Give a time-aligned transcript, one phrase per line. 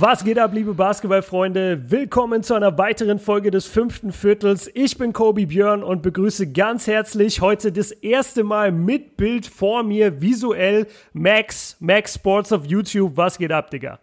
[0.00, 1.90] Was geht ab, liebe Basketballfreunde?
[1.90, 4.70] Willkommen zu einer weiteren Folge des fünften Viertels.
[4.72, 9.82] Ich bin Kobi Björn und begrüße ganz herzlich heute das erste Mal mit Bild vor
[9.82, 13.16] mir visuell Max, Max Sports auf YouTube.
[13.16, 13.98] Was geht ab, Digga?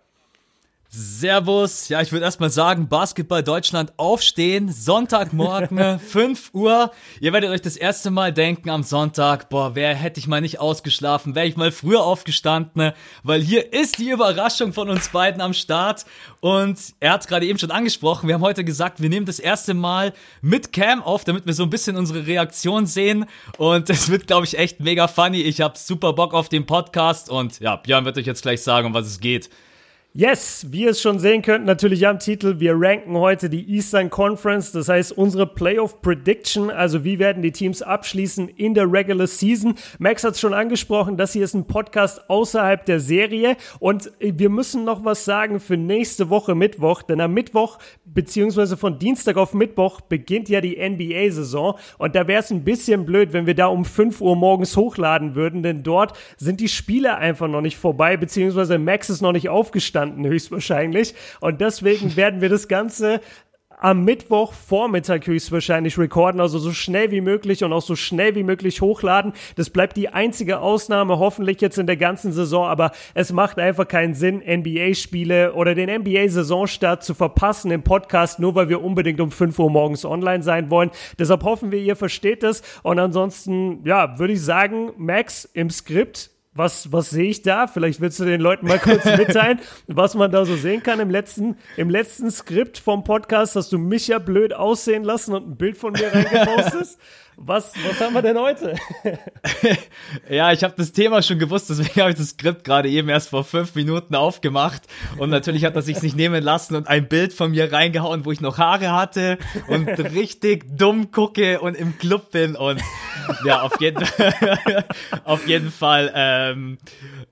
[0.95, 1.89] Servus.
[1.89, 4.71] Ja, ich würde erstmal sagen, Basketball Deutschland aufstehen.
[4.71, 6.91] Sonntagmorgen, 5 Uhr.
[7.19, 10.59] Ihr werdet euch das erste Mal denken am Sonntag, boah, wer hätte ich mal nicht
[10.59, 15.53] ausgeschlafen, wäre ich mal früher aufgestanden, weil hier ist die Überraschung von uns beiden am
[15.53, 16.05] Start.
[16.39, 19.39] Und er hat es gerade eben schon angesprochen, wir haben heute gesagt, wir nehmen das
[19.39, 23.25] erste Mal mit Cam auf, damit wir so ein bisschen unsere Reaktion sehen.
[23.57, 25.41] Und es wird, glaube ich, echt mega funny.
[25.41, 28.87] Ich habe super Bock auf den Podcast und ja, Björn wird euch jetzt gleich sagen,
[28.87, 29.49] um was es geht.
[30.17, 34.09] Yes, wie ihr es schon sehen könnt, natürlich am Titel, wir ranken heute die Eastern
[34.09, 39.27] Conference, das heißt unsere Playoff Prediction, also wie werden die Teams abschließen in der Regular
[39.27, 39.75] Season.
[39.99, 43.57] Max hat es schon angesprochen, das hier ist ein Podcast außerhalb der Serie.
[43.79, 48.97] Und wir müssen noch was sagen für nächste Woche Mittwoch, denn am Mittwoch beziehungsweise von
[48.97, 53.47] Dienstag auf Mittwoch beginnt ja die NBA-Saison und da wäre es ein bisschen blöd, wenn
[53.47, 57.59] wir da um 5 Uhr morgens hochladen würden, denn dort sind die Spiele einfach noch
[57.59, 61.15] nicht vorbei, beziehungsweise Max ist noch nicht aufgestanden standen, höchstwahrscheinlich.
[61.39, 63.21] Und deswegen werden wir das Ganze
[63.77, 68.79] am Mittwochvormittag höchstwahrscheinlich recorden, also so schnell wie möglich und auch so schnell wie möglich
[68.79, 69.33] hochladen.
[69.57, 73.85] Das bleibt die einzige Ausnahme, hoffentlich jetzt in der ganzen Saison, aber es macht einfach
[73.85, 79.29] keinen Sinn, NBA-Spiele oder den NBA-Saisonstart zu verpassen im Podcast, nur weil wir unbedingt um
[79.29, 80.89] 5 Uhr morgens online sein wollen.
[81.19, 82.63] Deshalb hoffen wir, ihr versteht es.
[82.81, 87.67] Und ansonsten, ja, würde ich sagen, Max im Skript was, was sehe ich da?
[87.67, 91.01] Vielleicht willst du den Leuten mal kurz mitteilen, was man da so sehen kann.
[91.01, 95.49] Im letzten, im letzten Skript vom Podcast hast du mich ja blöd aussehen lassen und
[95.49, 96.97] ein Bild von mir reingepostet.
[97.37, 98.75] Was, was haben wir denn heute?
[100.29, 103.29] ja, ich habe das Thema schon gewusst, deswegen habe ich das Skript gerade eben erst
[103.29, 104.83] vor fünf Minuten aufgemacht.
[105.17, 108.31] Und natürlich hat er sich nicht nehmen lassen und ein Bild von mir reingehauen, wo
[108.31, 109.37] ich noch Haare hatte
[109.67, 112.55] und richtig dumm gucke und im Club bin.
[112.55, 112.81] Und
[113.43, 114.03] ja, auf jeden,
[115.25, 116.77] auf jeden Fall, ähm,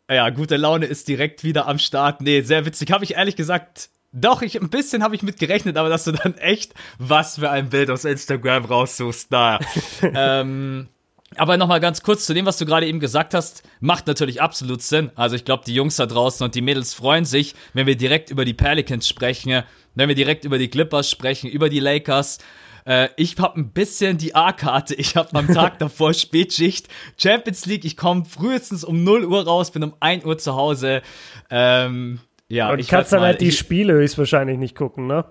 [0.09, 2.21] ja, gute Laune ist direkt wieder am Start.
[2.21, 2.91] Nee, sehr witzig.
[2.91, 6.11] Habe ich ehrlich gesagt doch, ich, ein bisschen habe ich mit gerechnet, aber dass du
[6.11, 9.59] dann echt was für ein Bild aus Instagram raussuchst, naja.
[10.01, 10.87] ähm,
[11.35, 14.83] aber nochmal ganz kurz zu dem, was du gerade eben gesagt hast, macht natürlich absolut
[14.83, 15.11] Sinn.
[15.15, 18.29] Also ich glaube, die Jungs da draußen und die Mädels freuen sich, wenn wir direkt
[18.29, 19.63] über die Pelicans sprechen,
[19.95, 22.37] wenn wir direkt über die Clippers sprechen, über die Lakers.
[22.85, 24.93] Äh, ich habe ein bisschen die A-Karte.
[24.93, 26.87] Ich habe am Tag davor Spätschicht,
[27.17, 27.85] Champions League.
[27.85, 31.01] Ich komme frühestens um 0 Uhr raus, bin um 1 Uhr zu Hause.
[31.49, 32.19] Ähm,
[32.53, 35.25] ja, und ich kannst dann halt die ich, Spiele höchstwahrscheinlich nicht gucken, ne?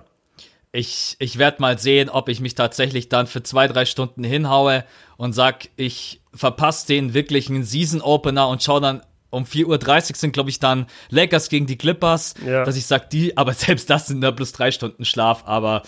[0.72, 4.84] Ich, ich werde mal sehen, ob ich mich tatsächlich dann für zwei, drei Stunden hinhaue
[5.19, 10.32] und sag, ich verpasse den wirklichen Season Opener und schau dann um 4.30 Uhr sind,
[10.32, 12.65] glaube ich, dann Lakers gegen die Clippers, ja.
[12.65, 15.82] dass ich sag, die, aber selbst das sind nur plus drei Stunden Schlaf, aber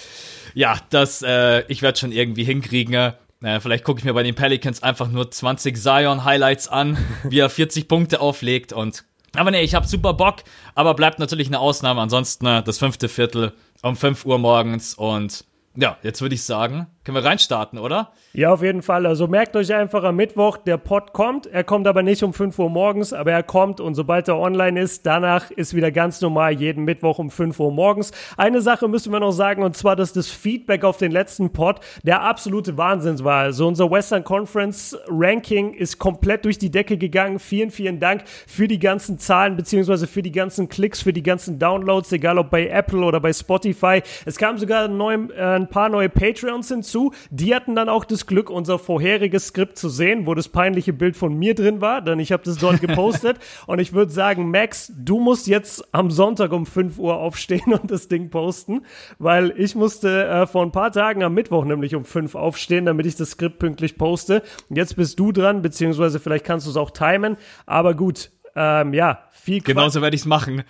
[0.55, 2.95] ja, das, äh, ich werde schon irgendwie hinkriegen.
[2.95, 7.51] Äh, vielleicht gucke ich mir bei den Pelicans einfach nur 20 Zion-Highlights an, wie er
[7.51, 10.37] 40 Punkte auflegt und aber nee, ich habe super Bock,
[10.75, 12.01] aber bleibt natürlich eine Ausnahme.
[12.01, 13.53] Ansonsten äh, das fünfte Viertel
[13.83, 15.45] um 5 Uhr morgens und
[15.77, 18.13] ja, jetzt würde ich sagen, können wir reinstarten, oder?
[18.33, 19.05] Ja, auf jeden Fall.
[19.05, 21.47] Also merkt euch einfach am Mittwoch, der Pod kommt.
[21.47, 24.81] Er kommt aber nicht um 5 Uhr morgens, aber er kommt und sobald er online
[24.81, 28.11] ist, danach ist wieder ganz normal jeden Mittwoch um 5 Uhr morgens.
[28.39, 31.81] Eine Sache müssen wir noch sagen und zwar, dass das Feedback auf den letzten Pod
[32.05, 33.43] der absolute Wahnsinn war.
[33.43, 37.39] Also unser Western Conference Ranking ist komplett durch die Decke gegangen.
[37.39, 41.59] Vielen, vielen Dank für die ganzen Zahlen beziehungsweise für die ganzen Klicks, für die ganzen
[41.59, 44.03] Downloads, egal ob bei Apple oder bei Spotify.
[44.25, 46.94] Es kamen sogar neu, äh, ein paar neue Patreons hinzu.
[47.31, 51.17] Die hatten dann auch das Glück, unser vorheriges Skript zu sehen, wo das peinliche Bild
[51.17, 53.39] von mir drin war, denn ich habe das dort gepostet.
[53.67, 57.91] und ich würde sagen, Max, du musst jetzt am Sonntag um 5 Uhr aufstehen und
[57.91, 58.83] das Ding posten,
[59.19, 63.07] weil ich musste äh, vor ein paar Tagen am Mittwoch nämlich um 5 aufstehen, damit
[63.07, 64.43] ich das Skript pünktlich poste.
[64.71, 67.37] Jetzt bist du dran, beziehungsweise vielleicht kannst du es auch timen.
[67.67, 69.75] Aber gut, ähm, ja, viel Quatsch.
[69.75, 70.63] Genauso werde ich es machen.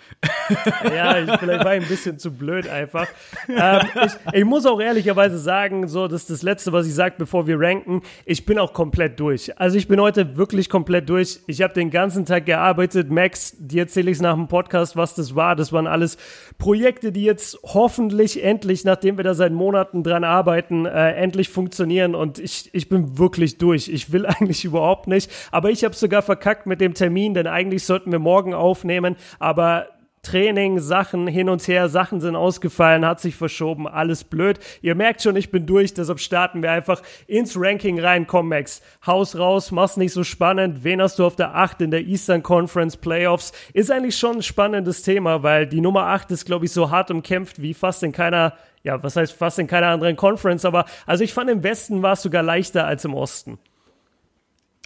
[0.83, 3.07] Ja, ich, vielleicht war ich ein bisschen zu blöd einfach.
[3.47, 7.15] Ähm, ich, ich, muss auch ehrlicherweise sagen, so, das ist das Letzte, was ich sage,
[7.17, 8.01] bevor wir ranken.
[8.25, 9.59] Ich bin auch komplett durch.
[9.59, 11.39] Also ich bin heute wirklich komplett durch.
[11.47, 13.11] Ich habe den ganzen Tag gearbeitet.
[13.11, 15.55] Max, dir erzähle ich es nach dem Podcast, was das war.
[15.55, 16.17] Das waren alles
[16.57, 22.15] Projekte, die jetzt hoffentlich endlich, nachdem wir da seit Monaten dran arbeiten, äh, endlich funktionieren.
[22.15, 23.89] Und ich, ich bin wirklich durch.
[23.89, 25.31] Ich will eigentlich überhaupt nicht.
[25.51, 29.87] Aber ich habe sogar verkackt mit dem Termin, denn eigentlich sollten wir morgen aufnehmen, aber
[30.25, 34.59] Training, Sachen hin und her, Sachen sind ausgefallen, hat sich verschoben, alles blöd.
[34.81, 38.25] Ihr merkt schon, ich bin durch, deshalb starten wir einfach ins Ranking rein.
[38.25, 40.83] Komm, Max, Haus raus, mach's nicht so spannend.
[40.83, 43.53] Wen hast du auf der 8 in der Eastern Conference Playoffs?
[43.73, 47.11] Ist eigentlich schon ein spannendes Thema, weil die Nummer 8 ist, glaube ich, so hart
[47.11, 51.23] umkämpft wie fast in keiner ja, was heißt fast in keiner anderen Conference, aber also
[51.23, 53.57] ich fand im Westen war es sogar leichter als im Osten.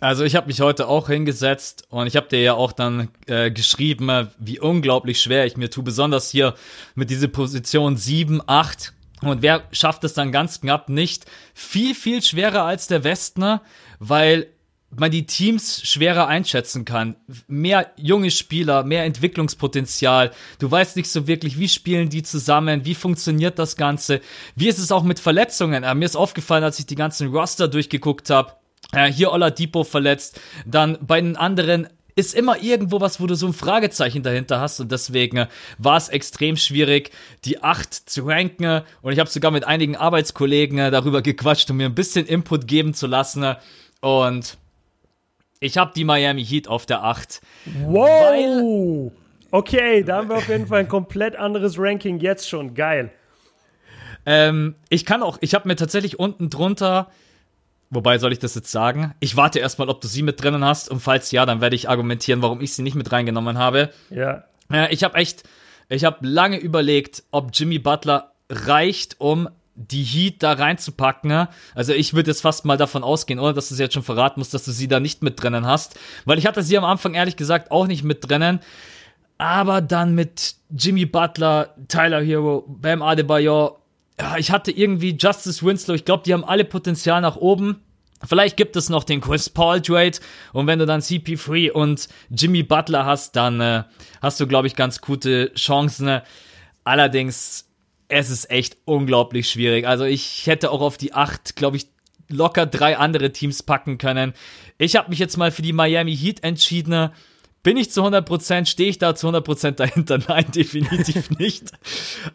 [0.01, 3.51] Also ich habe mich heute auch hingesetzt und ich habe dir ja auch dann äh,
[3.51, 6.55] geschrieben, wie unglaublich schwer ich mir tue, besonders hier
[6.95, 8.93] mit dieser Position 7, 8.
[9.21, 11.25] Und wer schafft es dann ganz knapp nicht?
[11.53, 13.61] Viel, viel schwerer als der Westner,
[13.99, 14.47] weil
[14.95, 17.15] man die Teams schwerer einschätzen kann.
[17.47, 20.31] Mehr junge Spieler, mehr Entwicklungspotenzial.
[20.57, 24.21] Du weißt nicht so wirklich, wie spielen die zusammen, wie funktioniert das Ganze,
[24.55, 25.83] wie ist es auch mit Verletzungen.
[25.83, 28.53] Äh, mir ist aufgefallen, als ich die ganzen Roster durchgeguckt habe,
[28.93, 33.47] äh, hier Oladipo verletzt, dann bei den anderen ist immer irgendwo was, wo du so
[33.47, 35.47] ein Fragezeichen dahinter hast und deswegen
[35.77, 37.11] war es extrem schwierig,
[37.45, 41.77] die 8 zu ranken und ich habe sogar mit einigen Arbeitskollegen äh, darüber gequatscht, um
[41.77, 43.55] mir ein bisschen Input geben zu lassen
[44.01, 44.57] und
[45.61, 47.41] ich habe die Miami Heat auf der 8.
[47.85, 49.11] Wow!
[49.51, 52.75] Okay, da haben wir auf jeden Fall ein komplett anderes Ranking jetzt schon.
[52.75, 53.11] Geil.
[54.25, 57.09] Ähm, ich kann auch, ich habe mir tatsächlich unten drunter
[57.91, 59.15] Wobei soll ich das jetzt sagen?
[59.19, 61.89] Ich warte erstmal, ob du sie mit drinnen hast und falls ja, dann werde ich
[61.89, 63.89] argumentieren, warum ich sie nicht mit reingenommen habe.
[64.11, 64.43] Ja.
[64.71, 65.43] Äh, ich habe echt,
[65.89, 69.49] ich habe lange überlegt, ob Jimmy Butler reicht, um
[69.79, 71.47] die Heat da reinzupacken.
[71.73, 74.39] Also ich würde jetzt fast mal davon ausgehen, oder dass du sie jetzt schon verraten
[74.39, 77.13] musst, dass du sie da nicht mit drinnen hast, weil ich hatte sie am Anfang
[77.13, 78.59] ehrlich gesagt auch nicht mit drinnen.
[79.37, 83.78] Aber dann mit Jimmy Butler, Tyler Hero, Bam Adebayor, ja,
[84.37, 87.81] ich hatte irgendwie Justice Winslow, ich glaube, die haben alle Potenzial nach oben.
[88.27, 90.17] Vielleicht gibt es noch den Chris Paul Trade
[90.51, 93.83] und wenn du dann CP3 und Jimmy Butler hast, dann äh,
[94.21, 96.19] hast du, glaube ich, ganz gute Chancen.
[96.83, 97.69] Allerdings,
[98.09, 99.87] es ist echt unglaublich schwierig.
[99.87, 101.87] Also ich hätte auch auf die 8, glaube ich,
[102.27, 104.33] locker drei andere Teams packen können.
[104.77, 107.11] Ich habe mich jetzt mal für die Miami Heat entschieden.
[107.63, 110.19] Bin ich zu 100%, stehe ich da zu 100% dahinter?
[110.27, 111.71] Nein, definitiv nicht.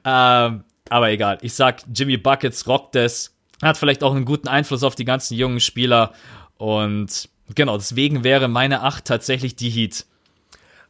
[0.05, 1.39] ähm, aber egal.
[1.41, 3.37] Ich sag, Jimmy Buckets rockt es.
[3.63, 6.13] Hat vielleicht auch einen guten Einfluss auf die ganzen jungen Spieler.
[6.59, 10.07] Und genau, deswegen wäre meine 8 tatsächlich die Heat.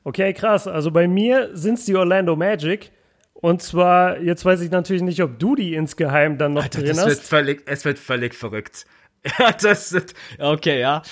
[0.02, 0.66] Okay, krass.
[0.66, 2.90] Also bei mir sind es die Orlando Magic.
[3.34, 6.96] Und zwar, jetzt weiß ich natürlich nicht, ob du die insgeheim dann noch Alter, drin
[6.96, 7.06] hast.
[7.06, 8.86] Wird völlig, es wird völlig verrückt.
[9.38, 11.02] Ja, das ist, okay, ja.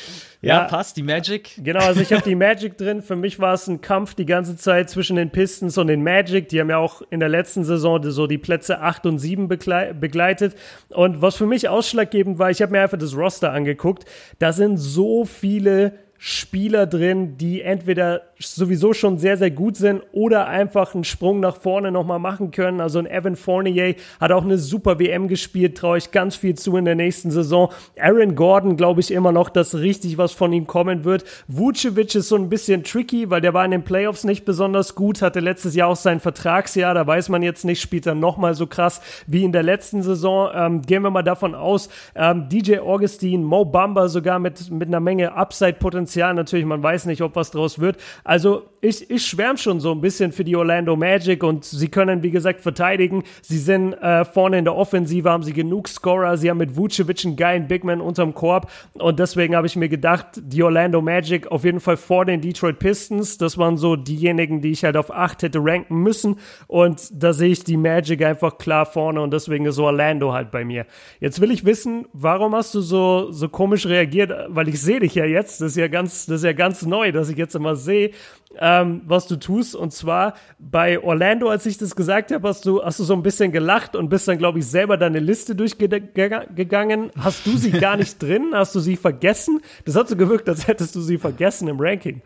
[0.43, 1.53] Ja, ja, passt, die Magic.
[1.59, 3.01] Genau, also ich habe die Magic drin.
[3.01, 6.49] Für mich war es ein Kampf die ganze Zeit zwischen den Pistons und den Magic.
[6.49, 10.57] Die haben ja auch in der letzten Saison so die Plätze 8 und 7 begleitet.
[10.89, 14.05] Und was für mich ausschlaggebend war, ich habe mir einfach das Roster angeguckt.
[14.41, 15.93] Da sind so viele
[16.25, 21.57] Spieler drin, die entweder sowieso schon sehr, sehr gut sind oder einfach einen Sprung nach
[21.57, 22.81] vorne nochmal machen können.
[22.81, 26.77] Also ein Evan Fournier hat auch eine super WM gespielt, traue ich ganz viel zu
[26.77, 27.73] in der nächsten Saison.
[27.99, 31.25] Aaron Gordon glaube ich immer noch, dass richtig was von ihm kommen wird.
[31.49, 35.23] Vucevic ist so ein bisschen tricky, weil der war in den Playoffs nicht besonders gut,
[35.23, 38.69] hatte letztes Jahr auch sein Vertragsjahr, da weiß man jetzt nicht, spielt er nochmal so
[38.69, 40.51] krass wie in der letzten Saison.
[40.55, 45.01] Ähm, gehen wir mal davon aus, ähm, DJ Augustin, Mo Bamba sogar mit, mit einer
[45.01, 46.35] Menge Upside-Potenzial Potenzial.
[46.35, 47.97] Natürlich, man weiß nicht, ob was draus wird.
[48.25, 52.25] Also ich, ich schwärme schon so ein bisschen für die Orlando Magic und sie können,
[52.25, 53.23] wie gesagt, verteidigen.
[53.41, 57.25] Sie sind äh, vorne in der Offensive, haben sie genug Scorer, sie haben mit Vucevic
[57.25, 58.71] einen geilen Bigman unterm Korb.
[58.95, 62.81] Und deswegen habe ich mir gedacht, die Orlando Magic auf jeden Fall vor den Detroit
[62.81, 66.41] Pistons, das waren so diejenigen, die ich halt auf 8 hätte ranken müssen.
[66.67, 70.65] Und da sehe ich die Magic einfach klar vorne und deswegen ist Orlando halt bei
[70.65, 70.87] mir.
[71.21, 75.15] Jetzt will ich wissen, warum hast du so, so komisch reagiert, weil ich sehe dich
[75.15, 77.77] ja jetzt, das ist ja ganz, das ist ja ganz neu, dass ich jetzt immer
[77.77, 78.13] sehe,
[78.59, 79.75] ähm, was du tust.
[79.75, 83.23] Und zwar bei Orlando, als ich das gesagt habe, hast du, hast du so ein
[83.23, 87.11] bisschen gelacht und bist dann, glaube ich, selber deine Liste durchgegangen.
[87.19, 88.51] Hast du sie gar nicht drin?
[88.53, 89.61] Hast du sie vergessen?
[89.85, 92.23] Das hat so gewirkt, als hättest du sie vergessen im Ranking.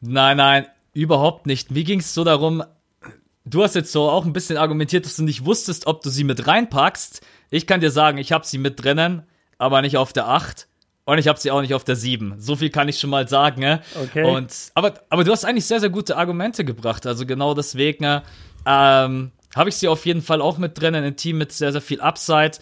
[0.00, 1.70] Nein, nein, überhaupt nicht.
[1.70, 2.62] Mir ging es so darum,
[3.44, 6.24] du hast jetzt so auch ein bisschen argumentiert, dass du nicht wusstest, ob du sie
[6.24, 7.20] mit reinpackst.
[7.50, 9.22] Ich kann dir sagen, ich habe sie mit drinnen,
[9.58, 10.68] aber nicht auf der 8.
[11.06, 12.36] Und ich habe sie auch nicht auf der 7.
[12.38, 13.60] So viel kann ich schon mal sagen.
[13.60, 13.82] Ne?
[14.02, 14.24] Okay.
[14.24, 17.06] Und, aber, aber du hast eigentlich sehr, sehr gute Argumente gebracht.
[17.06, 18.22] Also genau deswegen
[18.66, 21.72] ähm, habe ich sie auf jeden Fall auch mit drin in einem Team mit sehr,
[21.72, 22.52] sehr viel Upside.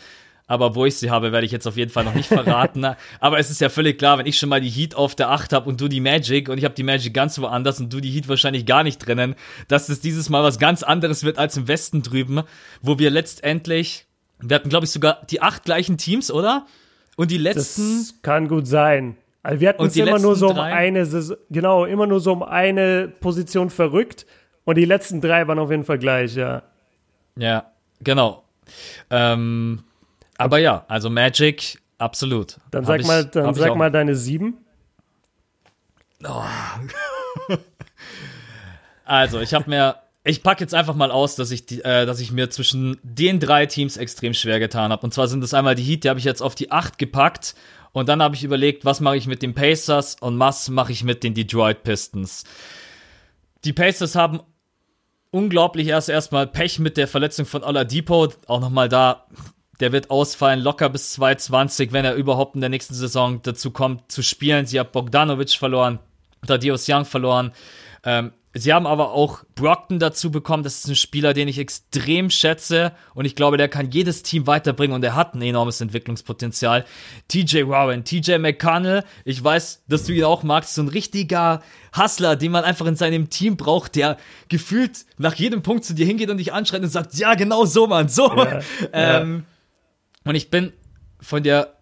[0.48, 2.80] Aber wo ich sie habe, werde ich jetzt auf jeden Fall noch nicht verraten.
[2.80, 2.96] Ne?
[3.20, 5.52] aber es ist ja völlig klar, wenn ich schon mal die Heat auf der 8
[5.52, 8.10] habe und du die Magic und ich habe die Magic ganz woanders und du die
[8.10, 9.36] Heat wahrscheinlich gar nicht drinnen,
[9.68, 12.42] dass es dieses Mal was ganz anderes wird als im Westen drüben,
[12.82, 14.06] wo wir letztendlich,
[14.40, 16.66] wir hatten glaube ich sogar die acht gleichen Teams, oder?
[17.16, 17.98] Und die letzten.
[17.98, 19.16] Das kann gut sein.
[19.42, 20.72] Also wir hatten es immer nur so um drei?
[20.72, 21.06] eine,
[21.50, 24.24] genau, immer nur so um eine Position verrückt.
[24.64, 26.62] Und die letzten drei waren auf jeden Fall gleich, ja.
[27.36, 28.44] Ja, genau.
[29.10, 29.82] Ähm,
[30.38, 32.58] aber ja, also Magic, absolut.
[32.70, 34.58] Dann sag ich, mal, dann sag mal deine sieben.
[36.24, 36.44] Oh.
[39.04, 42.20] also, ich habe mir ich packe jetzt einfach mal aus, dass ich, die, äh, dass
[42.20, 45.02] ich mir zwischen den drei Teams extrem schwer getan habe.
[45.04, 47.54] Und zwar sind es einmal die Heat, die habe ich jetzt auf die 8 gepackt.
[47.92, 51.04] Und dann habe ich überlegt, was mache ich mit den Pacers und was mache ich
[51.04, 52.44] mit den Detroit Pistons.
[53.64, 54.40] Die Pacers haben
[55.30, 58.32] unglaublich erst erstmal Pech mit der Verletzung von Oladipo.
[58.46, 59.26] Auch nochmal da,
[59.80, 64.10] der wird ausfallen, locker bis 220, wenn er überhaupt in der nächsten Saison dazu kommt
[64.10, 64.66] zu spielen.
[64.66, 65.98] Sie hat Bogdanovic verloren,
[66.46, 67.52] Thaddeus Young verloren.
[68.04, 70.62] Ähm, Sie haben aber auch Brockton dazu bekommen.
[70.62, 74.46] Das ist ein Spieler, den ich extrem schätze und ich glaube, der kann jedes Team
[74.46, 76.84] weiterbringen und er hat ein enormes Entwicklungspotenzial.
[77.28, 81.62] TJ Warren, TJ McConnell, ich weiß, dass du ihn auch magst, so ein richtiger
[81.96, 84.18] Hustler, den man einfach in seinem Team braucht, der
[84.48, 87.86] gefühlt nach jedem Punkt zu dir hingeht und dich anschreit und sagt, ja, genau so,
[87.86, 88.34] Mann, so.
[88.36, 88.60] Ja,
[88.92, 89.44] ähm,
[90.24, 90.30] ja.
[90.30, 90.72] Und ich bin
[91.20, 91.81] von der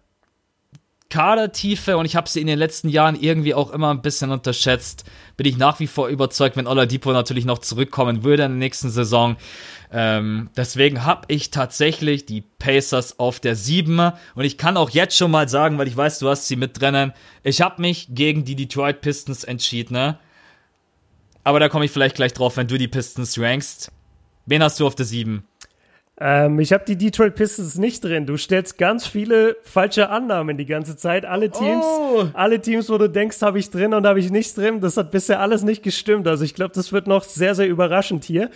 [1.11, 5.03] Kadertiefe und ich habe sie in den letzten Jahren irgendwie auch immer ein bisschen unterschätzt.
[5.37, 8.89] Bin ich nach wie vor überzeugt, wenn Oladipo natürlich noch zurückkommen würde in der nächsten
[8.89, 9.35] Saison.
[9.91, 15.17] Ähm, deswegen habe ich tatsächlich die Pacers auf der 7 und ich kann auch jetzt
[15.17, 17.13] schon mal sagen, weil ich weiß, du hast sie mit drinnen,
[17.43, 19.93] ich habe mich gegen die Detroit Pistons entschieden.
[19.93, 20.17] Ne?
[21.43, 23.91] Aber da komme ich vielleicht gleich drauf, wenn du die Pistons rankst.
[24.45, 25.43] Wen hast du auf der 7?
[26.23, 28.27] Ähm, ich habe die Detroit Pistons nicht drin.
[28.27, 31.25] Du stellst ganz viele falsche Annahmen die ganze Zeit.
[31.25, 32.25] Alle Teams, oh.
[32.33, 34.81] alle Teams, wo du denkst, habe ich drin und habe ich nicht drin.
[34.81, 36.27] Das hat bisher alles nicht gestimmt.
[36.27, 38.51] Also ich glaube, das wird noch sehr, sehr überraschend hier.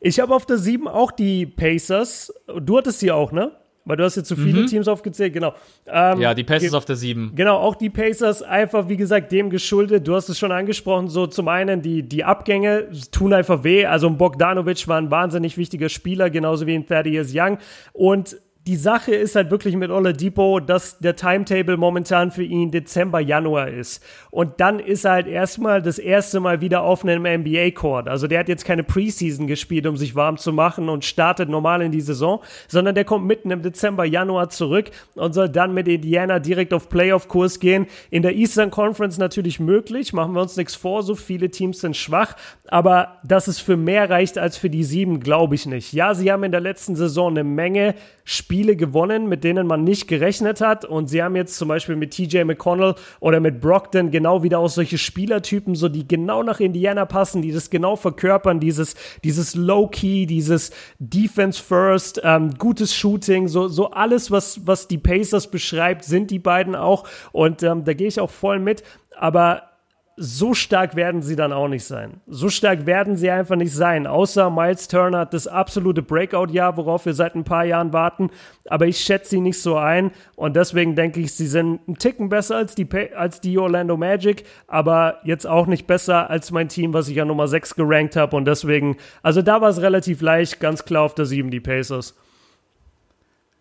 [0.00, 2.34] Ich habe auf der 7 auch die Pacers.
[2.60, 3.52] Du hattest sie auch, ne?
[3.86, 4.66] Weil du hast jetzt zu viele mhm.
[4.66, 5.54] Teams aufgezählt, genau.
[5.86, 7.32] Ähm, ja, die Pacers auf der 7.
[7.34, 10.08] Genau, auch die Pacers einfach, wie gesagt, dem geschuldet.
[10.08, 13.84] Du hast es schon angesprochen, so zum einen die, die Abgänge tun einfach weh.
[13.84, 17.58] Also ein Bogdanovic war ein wahnsinnig wichtiger Spieler, genauso wie ein Thaddeus Young.
[17.92, 23.20] Und die Sache ist halt wirklich mit Oladipo, dass der Timetable momentan für ihn Dezember,
[23.20, 24.02] Januar ist.
[24.30, 28.08] Und dann ist er halt erstmal das erste Mal wieder auf einem NBA-Court.
[28.08, 31.82] Also der hat jetzt keine Preseason gespielt, um sich warm zu machen und startet normal
[31.82, 35.86] in die Saison, sondern der kommt mitten im Dezember, Januar zurück und soll dann mit
[35.86, 37.86] Indiana direkt auf Playoff-Kurs gehen.
[38.08, 41.98] In der Eastern Conference natürlich möglich, machen wir uns nichts vor, so viele Teams sind
[41.98, 42.34] schwach,
[42.68, 45.92] aber dass es für mehr reicht als für die sieben, glaube ich nicht.
[45.92, 47.94] Ja, sie haben in der letzten Saison eine Menge
[48.24, 50.84] Spiele gewonnen, mit denen man nicht gerechnet hat.
[50.84, 54.68] Und sie haben jetzt zum Beispiel mit TJ McConnell oder mit Brockton genau wieder auch
[54.68, 58.94] solche Spielertypen, so die genau nach Indiana passen, die das genau verkörpern, dieses,
[59.24, 65.50] dieses Low-Key, dieses Defense First, ähm, gutes Shooting, so, so alles, was, was die Pacers
[65.50, 67.04] beschreibt, sind die beiden auch.
[67.32, 68.82] Und ähm, da gehe ich auch voll mit.
[69.16, 69.73] Aber
[70.16, 72.20] so stark werden sie dann auch nicht sein.
[72.26, 74.06] So stark werden sie einfach nicht sein.
[74.06, 78.30] Außer Miles Turner hat das absolute Breakout-Jahr, worauf wir seit ein paar Jahren warten.
[78.68, 80.12] Aber ich schätze sie nicht so ein.
[80.36, 84.44] Und deswegen denke ich, sie sind einen Ticken besser als die, als die Orlando Magic.
[84.68, 88.36] Aber jetzt auch nicht besser als mein Team, was ich ja Nummer 6 gerankt habe.
[88.36, 90.60] Und deswegen, also da war es relativ leicht.
[90.60, 92.14] Ganz klar auf der 7 die Pacers.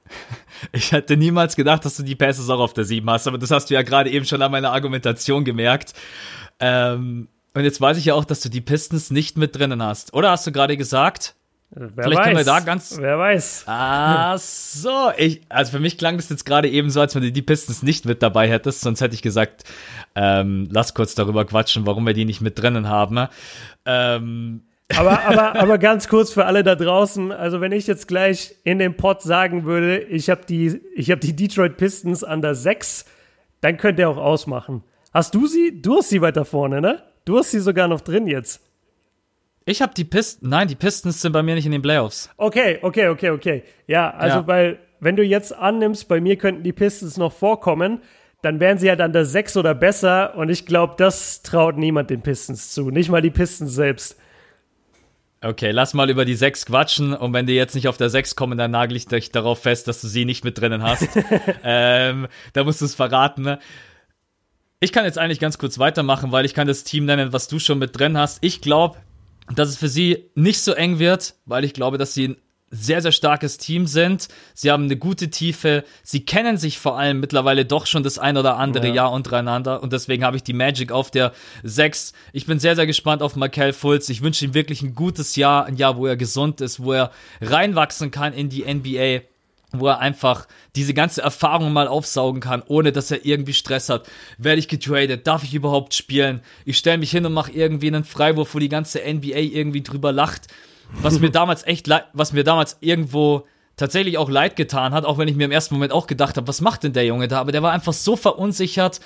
[0.71, 3.51] Ich hätte niemals gedacht, dass du die Pacers auch auf der 7 hast, aber das
[3.51, 5.93] hast du ja gerade eben schon an meiner Argumentation gemerkt.
[6.59, 10.13] Ähm, und jetzt weiß ich ja auch, dass du die Pistons nicht mit drinnen hast.
[10.13, 11.35] Oder hast du gerade gesagt?
[11.75, 12.25] Wer Vielleicht weiß.
[12.25, 12.97] können wir da ganz.
[12.99, 13.63] Wer weiß.
[13.67, 15.11] Ah, so.
[15.17, 17.81] Ich, also für mich klang das jetzt gerade eben so, als wenn du die Pistons
[17.81, 18.81] nicht mit dabei hättest.
[18.81, 19.63] Sonst hätte ich gesagt,
[20.15, 23.27] ähm, lass kurz darüber quatschen, warum wir die nicht mit drinnen haben.
[23.85, 24.61] Ähm.
[24.95, 27.31] Aber, aber, aber ganz kurz für alle da draußen.
[27.31, 31.21] Also wenn ich jetzt gleich in dem Pod sagen würde, ich habe die, ich habe
[31.21, 33.05] die Detroit Pistons an der 6,
[33.61, 34.83] dann könnt ihr auch ausmachen.
[35.13, 35.81] Hast du sie?
[35.81, 37.03] Du hast sie weiter vorne, ne?
[37.25, 38.61] Du hast sie sogar noch drin jetzt.
[39.65, 40.49] Ich habe die Pistons.
[40.49, 42.29] Nein, die Pistons sind bei mir nicht in den Playoffs.
[42.37, 43.63] Okay, okay, okay, okay.
[43.87, 44.47] Ja, also ja.
[44.47, 48.01] weil, wenn du jetzt annimmst, bei mir könnten die Pistons noch vorkommen,
[48.41, 52.09] dann wären sie halt an der 6 oder besser und ich glaube, das traut niemand
[52.09, 52.89] den Pistons zu.
[52.89, 54.17] Nicht mal die Pistons selbst.
[55.41, 58.35] Okay, lass mal über die 6 quatschen und wenn die jetzt nicht auf der 6
[58.35, 61.07] kommen, dann nagel ich dich darauf fest, dass du sie nicht mit drinnen hast.
[61.63, 63.59] ähm, da musst du es verraten, ne?
[64.83, 67.57] Ich kann jetzt eigentlich ganz kurz weitermachen, weil ich kann das Team nennen, was du
[67.57, 68.39] schon mit drin hast.
[68.41, 68.97] Ich glaube,
[69.55, 72.37] dass es für sie nicht so eng wird, weil ich glaube, dass sie ein
[72.69, 74.27] sehr, sehr starkes Team sind.
[74.53, 75.85] Sie haben eine gute Tiefe.
[76.03, 78.93] Sie kennen sich vor allem mittlerweile doch schon das ein oder andere ja.
[78.93, 79.81] Jahr untereinander.
[79.81, 81.31] Und deswegen habe ich die Magic auf der
[81.63, 82.11] 6.
[82.33, 84.09] Ich bin sehr, sehr gespannt auf Michael Fultz.
[84.09, 85.65] Ich wünsche ihm wirklich ein gutes Jahr.
[85.65, 89.21] Ein Jahr, wo er gesund ist, wo er reinwachsen kann in die NBA.
[89.73, 94.07] Wo er einfach diese ganze Erfahrung mal aufsaugen kann, ohne dass er irgendwie Stress hat.
[94.37, 95.27] Werde ich getradet?
[95.27, 96.41] Darf ich überhaupt spielen?
[96.65, 100.11] Ich stelle mich hin und mache irgendwie einen Freiwurf, wo die ganze NBA irgendwie drüber
[100.11, 100.47] lacht.
[101.01, 105.27] Was mir damals echt, was mir damals irgendwo tatsächlich auch leid getan hat, auch wenn
[105.27, 107.39] ich mir im ersten Moment auch gedacht habe, was macht denn der Junge da?
[107.39, 108.99] Aber der war einfach so verunsichert.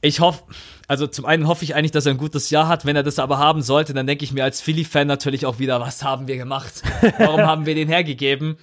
[0.00, 0.44] Ich hoffe,
[0.86, 2.86] also zum einen hoffe ich eigentlich, dass er ein gutes Jahr hat.
[2.86, 5.80] Wenn er das aber haben sollte, dann denke ich mir als Philly-Fan natürlich auch wieder,
[5.80, 6.82] was haben wir gemacht?
[7.18, 8.58] Warum haben wir den hergegeben?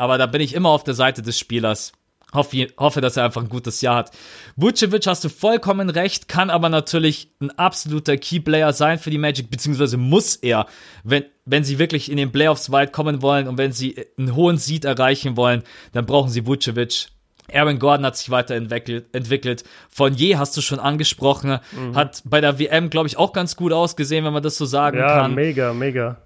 [0.00, 1.92] Aber da bin ich immer auf der Seite des Spielers.
[2.32, 4.12] Hoffe, hoffe, dass er einfach ein gutes Jahr hat.
[4.56, 9.50] Vucevic hast du vollkommen recht, kann aber natürlich ein absoluter Keyplayer sein für die Magic,
[9.50, 10.64] beziehungsweise muss er,
[11.04, 14.56] wenn, wenn sie wirklich in den Playoffs weit kommen wollen und wenn sie einen hohen
[14.56, 17.08] Seed erreichen wollen, dann brauchen sie Vucevic.
[17.52, 19.14] Aaron Gordon hat sich weiterentwickelt.
[19.14, 19.64] Entwickelt.
[19.90, 21.58] Von je hast du schon angesprochen.
[21.72, 21.94] Mhm.
[21.94, 24.96] Hat bei der WM, glaube ich, auch ganz gut ausgesehen, wenn man das so sagen
[24.96, 25.32] ja, kann.
[25.32, 26.16] Ja, mega, mega.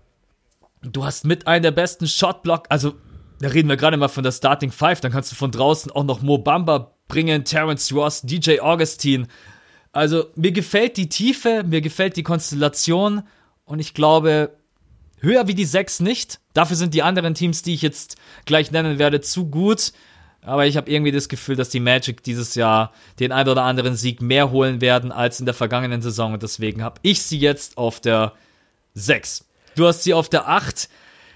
[0.83, 2.95] Du hast mit einem der besten Shotblock, also
[3.41, 6.05] da reden wir gerade mal von der Starting Five, dann kannst du von draußen auch
[6.05, 9.27] noch Mo Bamba bringen, Terence Ross, DJ Augustine.
[9.93, 13.23] Also mir gefällt die Tiefe, mir gefällt die Konstellation
[13.65, 14.57] und ich glaube,
[15.21, 16.41] höher wie die sechs nicht.
[16.53, 19.93] Dafür sind die anderen Teams, die ich jetzt gleich nennen werde, zu gut.
[20.43, 23.97] Aber ich habe irgendwie das Gefühl, dass die Magic dieses Jahr den ein oder anderen
[23.97, 26.35] Sieg mehr holen werden als in der vergangenen Saison.
[26.35, 28.35] Und deswegen habe ich sie jetzt auf der
[28.93, 29.47] 6.
[29.75, 30.89] Du hast sie auf der 8.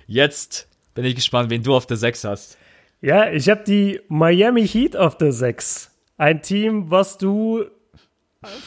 [0.06, 0.67] Jetzt
[1.02, 2.58] bin ich gespannt, wen du auf der 6 hast.
[3.00, 5.96] Ja, ich habe die Miami Heat auf der 6.
[6.16, 7.66] Ein Team, was du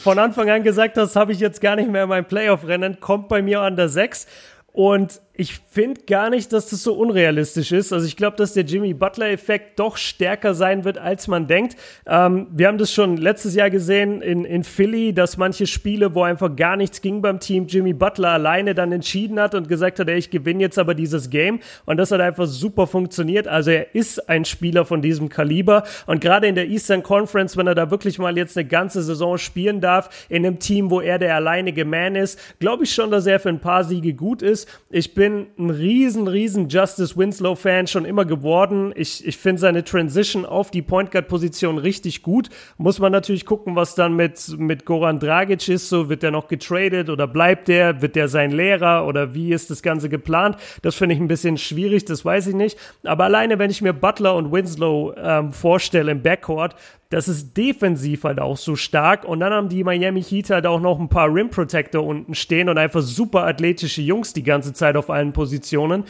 [0.02, 3.28] von Anfang an gesagt hast, habe ich jetzt gar nicht mehr in meinem Playoff-Rennen, kommt
[3.28, 4.26] bei mir an der 6.
[4.72, 7.92] Und ich finde gar nicht, dass das so unrealistisch ist.
[7.92, 11.76] Also ich glaube, dass der Jimmy Butler-Effekt doch stärker sein wird, als man denkt.
[12.06, 16.22] Ähm, wir haben das schon letztes Jahr gesehen in, in Philly, dass manche Spiele, wo
[16.22, 20.08] einfach gar nichts ging beim Team, Jimmy Butler alleine dann entschieden hat und gesagt hat,
[20.08, 21.58] ey, ich gewinne jetzt aber dieses Game.
[21.86, 23.48] Und das hat einfach super funktioniert.
[23.48, 25.82] Also er ist ein Spieler von diesem Kaliber.
[26.06, 29.38] Und gerade in der Eastern Conference, wenn er da wirklich mal jetzt eine ganze Saison
[29.38, 33.26] spielen darf, in einem Team, wo er der alleinige Man ist, glaube ich schon, dass
[33.26, 34.68] er für ein paar Siege gut ist.
[34.88, 38.92] Ich bin bin ein riesen, riesen Justice Winslow-Fan schon immer geworden.
[38.94, 42.50] Ich, ich finde seine Transition auf die Point Guard-Position richtig gut.
[42.76, 45.88] Muss man natürlich gucken, was dann mit, mit Goran Dragic ist.
[45.88, 48.02] So, wird der noch getradet oder bleibt der?
[48.02, 50.56] Wird der sein Lehrer oder wie ist das Ganze geplant?
[50.82, 52.78] Das finde ich ein bisschen schwierig, das weiß ich nicht.
[53.04, 56.74] Aber alleine, wenn ich mir Butler und Winslow ähm, vorstelle im Backcourt,
[57.12, 59.24] das ist defensiv halt auch so stark.
[59.24, 62.70] Und dann haben die Miami Heat halt auch noch ein paar Rim Protector unten stehen
[62.70, 66.04] und einfach super athletische Jungs die ganze Zeit auf allen Positionen.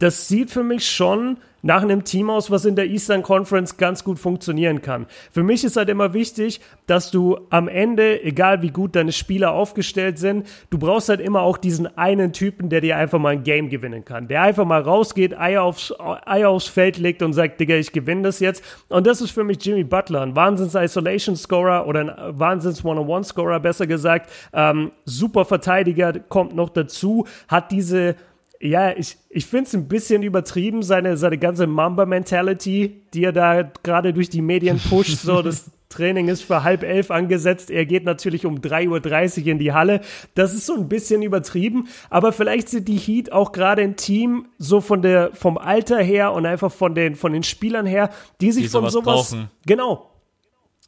[0.00, 4.04] Das sieht für mich schon nach einem Team aus, was in der Eastern Conference ganz
[4.04, 5.06] gut funktionieren kann.
[5.30, 9.52] Für mich ist halt immer wichtig, dass du am Ende, egal wie gut deine Spieler
[9.52, 13.42] aufgestellt sind, du brauchst halt immer auch diesen einen Typen, der dir einfach mal ein
[13.42, 14.28] Game gewinnen kann.
[14.28, 18.22] Der einfach mal rausgeht, Eier aufs, Eier aufs Feld legt und sagt, Digga, ich gewinne
[18.22, 18.62] das jetzt.
[18.88, 24.30] Und das ist für mich Jimmy Butler, ein Wahnsinns-Isolation-Scorer oder ein Wahnsinns-One-on-One-Scorer, besser gesagt.
[24.52, 28.16] Ähm, super Verteidiger kommt noch dazu, hat diese
[28.60, 33.62] ja, ich, ich finde es ein bisschen übertrieben, seine, seine ganze Mamba-Mentality, die er da
[33.82, 35.18] gerade durch die Medien pusht.
[35.18, 37.70] So, das Training ist für halb elf angesetzt.
[37.70, 40.00] Er geht natürlich um 3.30 Uhr in die Halle.
[40.34, 41.88] Das ist so ein bisschen übertrieben.
[42.10, 46.32] Aber vielleicht sind die Heat auch gerade ein Team, so von der, vom Alter her
[46.32, 49.50] und einfach von den, von den Spielern her, die sich die von sowas, brauchen.
[49.64, 50.07] genau,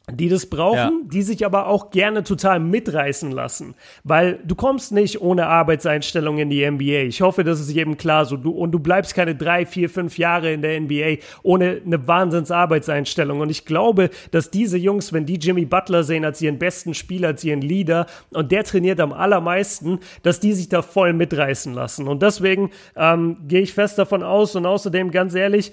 [0.09, 0.91] die das brauchen, ja.
[1.03, 6.49] die sich aber auch gerne total mitreißen lassen, weil du kommst nicht ohne Arbeitseinstellung in
[6.49, 7.03] die NBA.
[7.03, 8.35] Ich hoffe, das ist jedem klar so.
[8.35, 13.41] Du, und du bleibst keine drei, vier, fünf Jahre in der NBA ohne eine Wahnsinns-Arbeitseinstellung.
[13.41, 17.29] Und ich glaube, dass diese Jungs, wenn die Jimmy Butler sehen als ihren besten Spieler,
[17.29, 22.07] als ihren Leader und der trainiert am allermeisten, dass die sich da voll mitreißen lassen.
[22.07, 25.71] Und deswegen ähm, gehe ich fest davon aus und außerdem ganz ehrlich,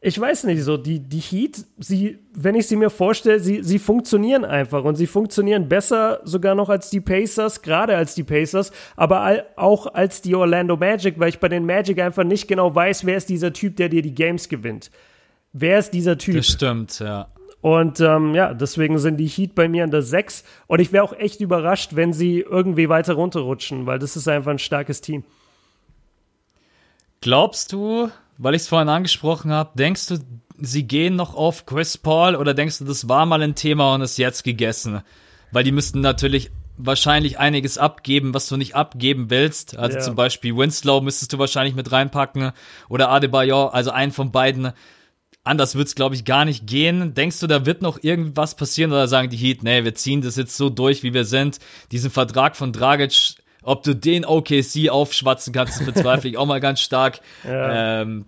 [0.00, 3.80] ich weiß nicht so, die, die Heat, sie, wenn ich sie mir vorstelle, sie, sie
[3.80, 8.70] funktionieren einfach und sie funktionieren besser sogar noch als die Pacers, gerade als die Pacers,
[8.94, 12.72] aber all, auch als die Orlando Magic, weil ich bei den Magic einfach nicht genau
[12.72, 14.92] weiß, wer ist dieser Typ, der dir die Games gewinnt.
[15.52, 16.36] Wer ist dieser Typ?
[16.36, 17.28] Das stimmt, ja.
[17.60, 20.44] Und ähm, ja, deswegen sind die Heat bei mir an der 6.
[20.68, 24.52] Und ich wäre auch echt überrascht, wenn sie irgendwie weiter runterrutschen, weil das ist einfach
[24.52, 25.24] ein starkes Team.
[27.20, 30.18] Glaubst du, weil ich es vorhin angesprochen habe, denkst du,
[30.58, 34.00] sie gehen noch auf Chris Paul oder denkst du, das war mal ein Thema und
[34.00, 35.02] ist jetzt gegessen?
[35.50, 39.76] Weil die müssten natürlich wahrscheinlich einiges abgeben, was du nicht abgeben willst.
[39.76, 40.02] Also ja.
[40.02, 42.52] zum Beispiel Winslow müsstest du wahrscheinlich mit reinpacken
[42.88, 44.72] oder Adebayor, also einen von beiden.
[45.42, 47.14] Anders wird's glaube ich, gar nicht gehen.
[47.14, 50.36] Denkst du, da wird noch irgendwas passieren oder sagen die Heat, nee, wir ziehen das
[50.36, 51.58] jetzt so durch, wie wir sind.
[51.90, 56.80] Diesen Vertrag von Dragic ob du den OKC aufschwatzen kannst, bezweifle ich auch mal ganz
[56.80, 57.20] stark.
[57.44, 58.02] Ja.
[58.02, 58.24] Ähm,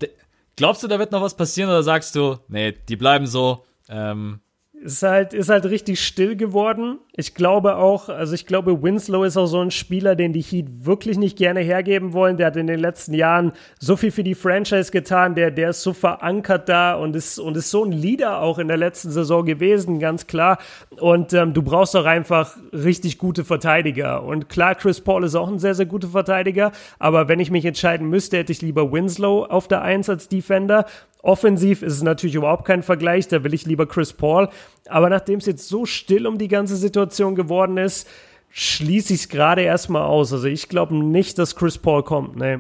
[0.57, 3.65] Glaubst du, da wird noch was passieren oder sagst du, nee, die bleiben so?
[3.89, 4.41] Ähm,
[4.75, 6.99] ist halt, ist halt richtig still geworden.
[7.17, 10.67] Ich glaube auch, also ich glaube, Winslow ist auch so ein Spieler, den die Heat
[10.85, 12.37] wirklich nicht gerne hergeben wollen.
[12.37, 15.35] Der hat in den letzten Jahren so viel für die Franchise getan.
[15.35, 18.69] Der, der ist so verankert da und ist, und ist so ein Leader auch in
[18.69, 20.59] der letzten Saison gewesen, ganz klar.
[21.01, 24.23] Und ähm, du brauchst auch einfach richtig gute Verteidiger.
[24.23, 26.71] Und klar, Chris Paul ist auch ein sehr, sehr guter Verteidiger.
[27.01, 30.87] Aber wenn ich mich entscheiden müsste, hätte ich lieber Winslow auf der Eins als Defender.
[31.23, 34.49] Offensiv ist es natürlich überhaupt kein Vergleich, da will ich lieber Chris Paul.
[34.91, 38.09] Aber nachdem es jetzt so still um die ganze Situation geworden ist,
[38.51, 40.33] schließe ich es gerade erstmal aus.
[40.33, 42.37] Also ich glaube nicht, dass Chris Paul kommt.
[42.37, 42.59] Nee.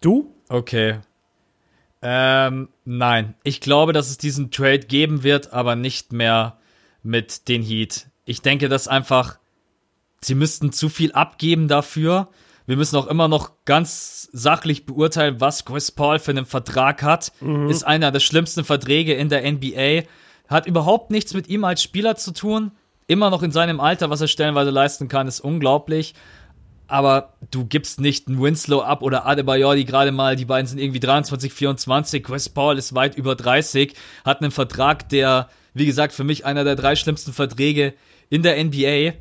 [0.00, 0.34] Du?
[0.48, 1.00] Okay.
[2.02, 3.34] Ähm, nein.
[3.42, 6.58] Ich glaube, dass es diesen Trade geben wird, aber nicht mehr
[7.02, 8.06] mit den Heat.
[8.24, 9.38] Ich denke, dass einfach,
[10.20, 12.28] sie müssten zu viel abgeben dafür
[12.70, 17.32] wir müssen auch immer noch ganz sachlich beurteilen, was Chris Paul für einen Vertrag hat.
[17.40, 17.68] Mhm.
[17.68, 20.04] Ist einer der schlimmsten Verträge in der NBA.
[20.50, 22.72] Hat überhaupt nichts mit ihm als Spieler zu tun.
[23.06, 26.14] Immer noch in seinem Alter, was er stellenweise leisten kann, ist unglaublich.
[26.86, 30.78] Aber du gibst nicht einen Winslow ab oder Adebayor, die gerade mal, die beiden sind
[30.78, 32.22] irgendwie 23, 24.
[32.22, 36.64] Chris Paul ist weit über 30, hat einen Vertrag, der, wie gesagt, für mich einer
[36.64, 37.94] der drei schlimmsten Verträge
[38.28, 39.14] in der NBA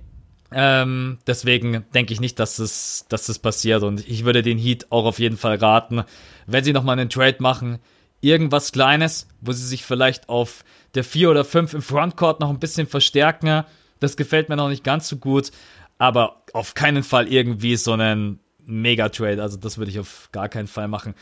[0.51, 4.91] ähm, deswegen denke ich nicht, dass es, dass das passiert und ich würde den Heat
[4.91, 6.03] auch auf jeden Fall raten,
[6.47, 7.79] wenn sie nochmal einen Trade machen,
[8.21, 10.63] irgendwas Kleines, wo sie sich vielleicht auf
[10.95, 13.63] der 4 oder 5 im Frontcourt noch ein bisschen verstärken.
[13.99, 15.51] Das gefällt mir noch nicht ganz so gut,
[15.97, 19.41] aber auf keinen Fall irgendwie so einen Mega-Trade.
[19.41, 21.15] Also das würde ich auf gar keinen Fall machen.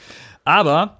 [0.43, 0.99] Aber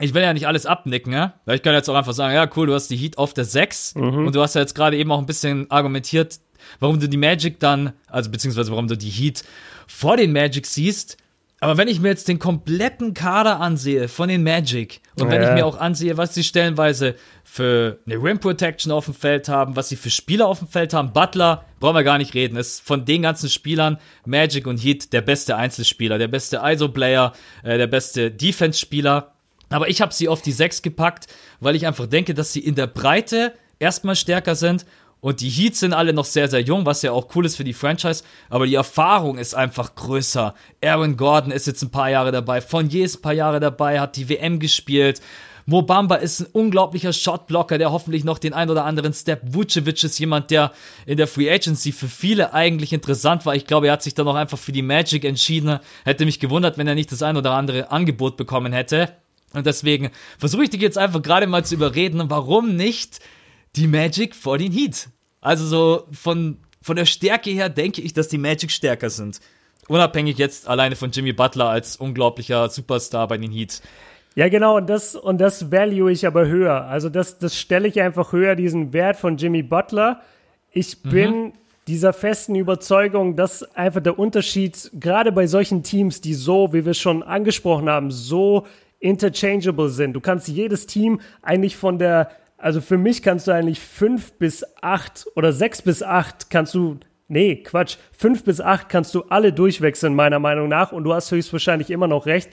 [0.00, 1.34] ich will ja nicht alles abnicken, ne?
[1.46, 3.94] Ich kann jetzt auch einfach sagen, ja, cool, du hast die Heat auf der 6
[3.94, 4.26] mhm.
[4.26, 6.40] und du hast ja jetzt gerade eben auch ein bisschen argumentiert,
[6.80, 9.44] warum du die Magic dann, also beziehungsweise warum du die Heat
[9.86, 11.16] vor den Magic siehst.
[11.60, 15.50] Aber wenn ich mir jetzt den kompletten Kader ansehe von den Magic und wenn ich
[15.50, 19.88] mir auch ansehe, was sie stellenweise für eine Rim Protection auf dem Feld haben, was
[19.88, 23.04] sie für Spieler auf dem Feld haben, Butler, brauchen wir gar nicht reden, ist von
[23.04, 28.30] den ganzen Spielern Magic und Heat der beste Einzelspieler, der beste ISO-Player, äh, der beste
[28.30, 29.32] Defense-Spieler.
[29.70, 31.28] Aber ich habe sie auf die 6 gepackt,
[31.60, 34.84] weil ich einfach denke, dass sie in der Breite erstmal stärker sind
[35.24, 37.64] und die Heats sind alle noch sehr, sehr jung, was ja auch cool ist für
[37.64, 38.22] die Franchise.
[38.50, 40.54] Aber die Erfahrung ist einfach größer.
[40.84, 42.60] Aaron Gordon ist jetzt ein paar Jahre dabei.
[42.60, 45.22] Fournier ist ein paar Jahre dabei, hat die WM gespielt.
[45.64, 49.40] Mobamba ist ein unglaublicher Shotblocker, der hoffentlich noch den ein oder anderen Step.
[49.46, 50.72] Vucevic ist jemand, der
[51.06, 53.54] in der Free Agency für viele eigentlich interessant war.
[53.54, 55.78] Ich glaube, er hat sich dann auch einfach für die Magic entschieden.
[56.04, 59.16] Hätte mich gewundert, wenn er nicht das ein oder andere Angebot bekommen hätte.
[59.54, 63.20] Und deswegen versuche ich dich jetzt einfach gerade mal zu überreden, warum nicht
[63.74, 65.08] die Magic vor den Heat.
[65.44, 69.40] Also so von, von der Stärke her denke ich, dass die Magic stärker sind.
[69.88, 73.82] Unabhängig jetzt alleine von Jimmy Butler als unglaublicher Superstar bei den Heats.
[74.34, 76.86] Ja, genau, und das, und das value ich aber höher.
[76.86, 80.22] Also das, das stelle ich einfach höher, diesen Wert von Jimmy Butler.
[80.72, 81.10] Ich mhm.
[81.10, 81.52] bin mhm.
[81.86, 86.94] dieser festen Überzeugung, dass einfach der Unterschied, gerade bei solchen Teams, die so, wie wir
[86.94, 88.66] schon angesprochen haben, so
[88.98, 90.14] interchangeable sind.
[90.14, 92.30] Du kannst jedes Team eigentlich von der
[92.64, 96.98] also für mich kannst du eigentlich fünf bis acht oder sechs bis acht kannst du,
[97.28, 100.90] nee, Quatsch, fünf bis acht kannst du alle durchwechseln, meiner Meinung nach.
[100.90, 102.48] Und du hast höchstwahrscheinlich immer noch recht.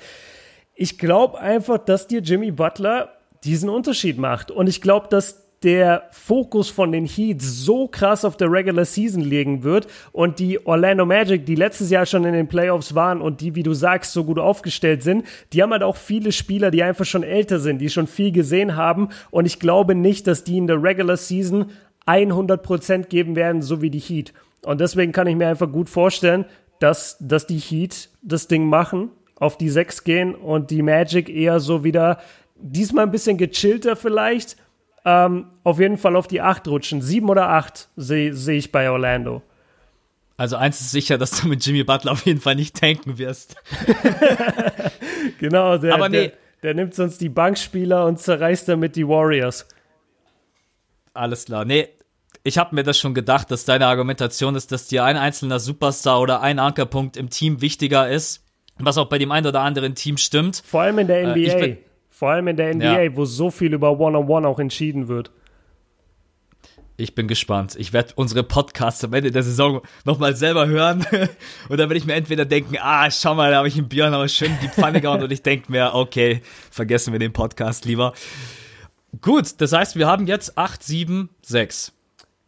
[0.75, 3.13] Ich glaube einfach, dass dir Jimmy Butler
[3.45, 4.51] diesen Unterschied macht.
[4.51, 9.21] Und ich glaube, dass der Fokus von den Heat so krass auf der Regular Season
[9.21, 13.41] legen wird und die Orlando Magic, die letztes Jahr schon in den Playoffs waren und
[13.41, 16.83] die, wie du sagst, so gut aufgestellt sind, die haben halt auch viele Spieler, die
[16.83, 20.57] einfach schon älter sind, die schon viel gesehen haben und ich glaube nicht, dass die
[20.57, 21.65] in der Regular Season
[22.07, 24.33] 100% geben werden, so wie die Heat.
[24.65, 26.45] Und deswegen kann ich mir einfach gut vorstellen,
[26.79, 31.59] dass, dass die Heat das Ding machen, auf die 6 gehen und die Magic eher
[31.59, 32.19] so wieder
[32.55, 34.55] diesmal ein bisschen gechillter vielleicht,
[35.05, 37.01] ähm, auf jeden Fall auf die 8 rutschen.
[37.01, 39.41] 7 oder 8 sehe seh ich bei Orlando.
[40.37, 43.55] Also eins ist sicher, dass du mit Jimmy Butler auf jeden Fall nicht tanken wirst.
[45.39, 46.29] genau, der, Aber nee.
[46.29, 46.33] der,
[46.63, 49.67] der nimmt sonst die Bankspieler und zerreißt damit die Warriors.
[51.13, 51.65] Alles klar.
[51.65, 51.89] Nee,
[52.43, 56.19] ich habe mir das schon gedacht, dass deine Argumentation ist, dass dir ein einzelner Superstar
[56.19, 58.43] oder ein Ankerpunkt im Team wichtiger ist,
[58.79, 60.63] was auch bei dem einen oder anderen Team stimmt.
[60.65, 61.39] Vor allem in der NBA.
[61.39, 61.77] Äh,
[62.21, 63.15] vor allem in der NBA, ja.
[63.15, 65.31] wo so viel über One-on-One auch entschieden wird.
[66.95, 67.75] Ich bin gespannt.
[67.79, 71.03] Ich werde unsere Podcasts am Ende der Saison nochmal selber hören.
[71.67, 74.13] Und dann werde ich mir entweder denken, ah, schau mal, da habe ich einen Björn
[74.13, 75.23] aber schön die Pfanne gehauen.
[75.23, 78.13] und ich denke mir, okay, vergessen wir den Podcast lieber.
[79.19, 81.91] Gut, das heißt, wir haben jetzt 8, 7, 6.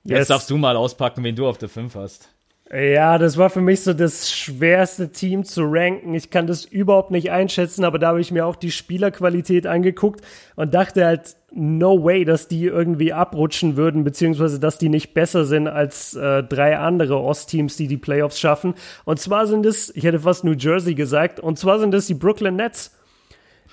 [0.03, 2.29] Jetzt darfst du mal auspacken, wen du auf der 5 hast.
[2.73, 6.15] Ja, das war für mich so das schwerste Team zu ranken.
[6.15, 10.21] Ich kann das überhaupt nicht einschätzen, aber da habe ich mir auch die Spielerqualität angeguckt
[10.55, 15.45] und dachte halt, no way, dass die irgendwie abrutschen würden, beziehungsweise dass die nicht besser
[15.45, 18.73] sind als äh, drei andere Ostteams, die die Playoffs schaffen.
[19.05, 22.15] Und zwar sind es, ich hätte fast New Jersey gesagt, und zwar sind es die
[22.15, 22.97] Brooklyn Nets.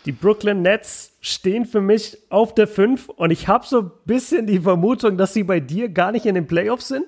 [0.04, 4.46] Die Brooklyn Nets stehen für mich auf der 5 und ich habe so ein bisschen
[4.46, 7.06] die Vermutung, dass sie bei dir gar nicht in den Playoffs sind.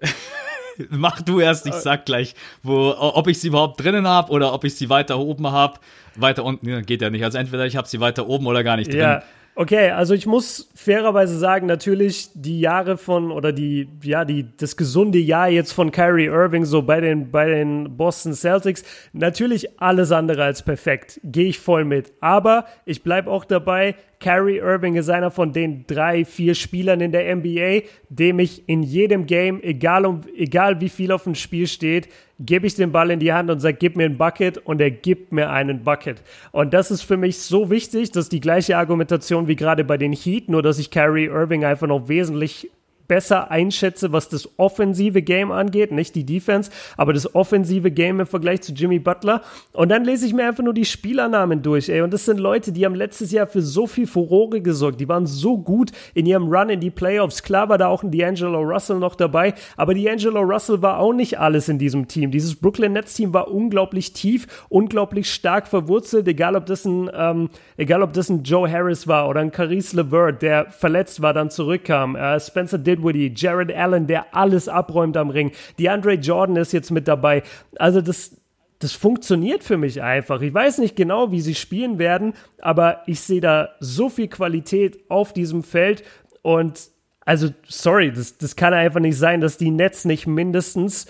[0.90, 4.64] Mach du erst, ich sag gleich, wo, ob ich sie überhaupt drinnen habe oder ob
[4.64, 5.80] ich sie weiter oben habe.
[6.16, 7.24] Weiter unten geht ja nicht.
[7.24, 9.00] Also entweder ich habe sie weiter oben oder gar nicht drin.
[9.00, 9.22] Ja,
[9.58, 14.76] Okay, also ich muss fairerweise sagen, natürlich die Jahre von oder die ja die das
[14.76, 20.12] gesunde Jahr jetzt von Kyrie Irving so bei den bei den Boston Celtics natürlich alles
[20.12, 22.12] andere als perfekt, gehe ich voll mit.
[22.20, 23.94] Aber ich bleibe auch dabei.
[24.20, 28.82] Kyrie Irving ist einer von den drei, vier Spielern in der NBA, dem ich in
[28.82, 33.10] jedem Game, egal, um, egal wie viel auf dem Spiel steht, gebe ich den Ball
[33.10, 36.22] in die Hand und sage, gib mir ein Bucket und er gibt mir einen Bucket.
[36.52, 40.12] Und das ist für mich so wichtig, dass die gleiche Argumentation wie gerade bei den
[40.12, 42.70] Heat, nur dass ich Kyrie Irving einfach noch wesentlich
[43.08, 48.26] besser einschätze, was das offensive Game angeht, nicht die Defense, aber das offensive Game im
[48.26, 49.42] Vergleich zu Jimmy Butler.
[49.72, 52.02] Und dann lese ich mir einfach nur die Spielernamen durch, ey.
[52.02, 55.00] Und das sind Leute, die haben letztes Jahr für so viel Furore gesorgt.
[55.00, 57.42] Die waren so gut in ihrem Run in die Playoffs.
[57.42, 61.38] Klar war da auch ein D'Angelo Russell noch dabei, aber D'Angelo Russell war auch nicht
[61.38, 62.30] alles in diesem Team.
[62.30, 67.48] Dieses Brooklyn Nets Team war unglaublich tief, unglaublich stark verwurzelt, egal ob das ein, ähm,
[67.76, 71.50] egal ob das ein Joe Harris war oder ein Caris LeVert, der verletzt war, dann
[71.50, 72.16] zurückkam.
[72.16, 75.52] Äh, Spencer Dill Dinwiddie, Jared Allen, der alles abräumt am Ring.
[75.78, 77.42] Die Andre Jordan ist jetzt mit dabei.
[77.78, 78.36] Also das,
[78.78, 80.40] das funktioniert für mich einfach.
[80.40, 84.98] Ich weiß nicht genau, wie sie spielen werden, aber ich sehe da so viel Qualität
[85.08, 86.02] auf diesem Feld
[86.42, 86.90] und
[87.26, 91.06] also, sorry, das, das kann einfach nicht sein, dass die Nets nicht mindestens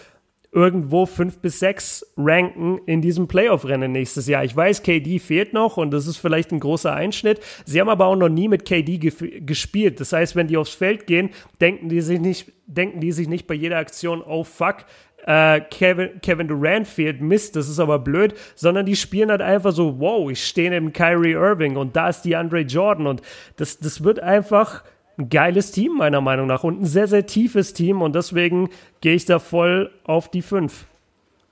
[0.56, 4.42] irgendwo fünf bis sechs ranken in diesem Playoff-Rennen nächstes Jahr.
[4.42, 7.40] Ich weiß, KD fehlt noch und das ist vielleicht ein großer Einschnitt.
[7.66, 10.00] Sie haben aber auch noch nie mit KD ge gespielt.
[10.00, 11.28] Das heißt, wenn die aufs Feld gehen,
[11.60, 14.86] denken die sich nicht, denken die sich nicht bei jeder Aktion, oh fuck,
[15.26, 19.72] äh, Kevin, Kevin Durant fehlt, Mist, das ist aber blöd, sondern die spielen halt einfach
[19.72, 23.20] so, wow, ich stehe neben Kyrie Irving und da ist die Andre Jordan und
[23.56, 24.84] das, das wird einfach
[25.18, 26.64] ein geiles Team, meiner Meinung nach.
[26.64, 28.02] Und ein sehr, sehr tiefes Team.
[28.02, 30.86] Und deswegen gehe ich da voll auf die 5.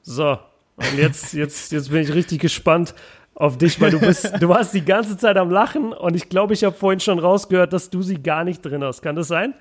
[0.03, 0.39] So.
[0.77, 2.95] Und jetzt, jetzt, jetzt bin ich richtig gespannt
[3.35, 6.55] auf dich, weil du bist, du warst die ganze Zeit am Lachen und ich glaube,
[6.55, 9.03] ich habe vorhin schon rausgehört, dass du sie gar nicht drin hast.
[9.03, 9.55] Kann das sein?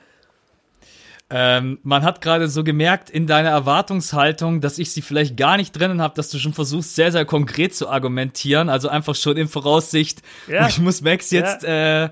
[1.30, 5.72] Ähm, man hat gerade so gemerkt in deiner Erwartungshaltung, dass ich sie vielleicht gar nicht
[5.72, 8.70] drinnen habe, dass du schon versuchst, sehr, sehr konkret zu argumentieren.
[8.70, 10.22] Also einfach schon in Voraussicht.
[10.48, 10.68] Ja.
[10.68, 12.06] Ich muss Max jetzt ja.
[12.06, 12.10] äh,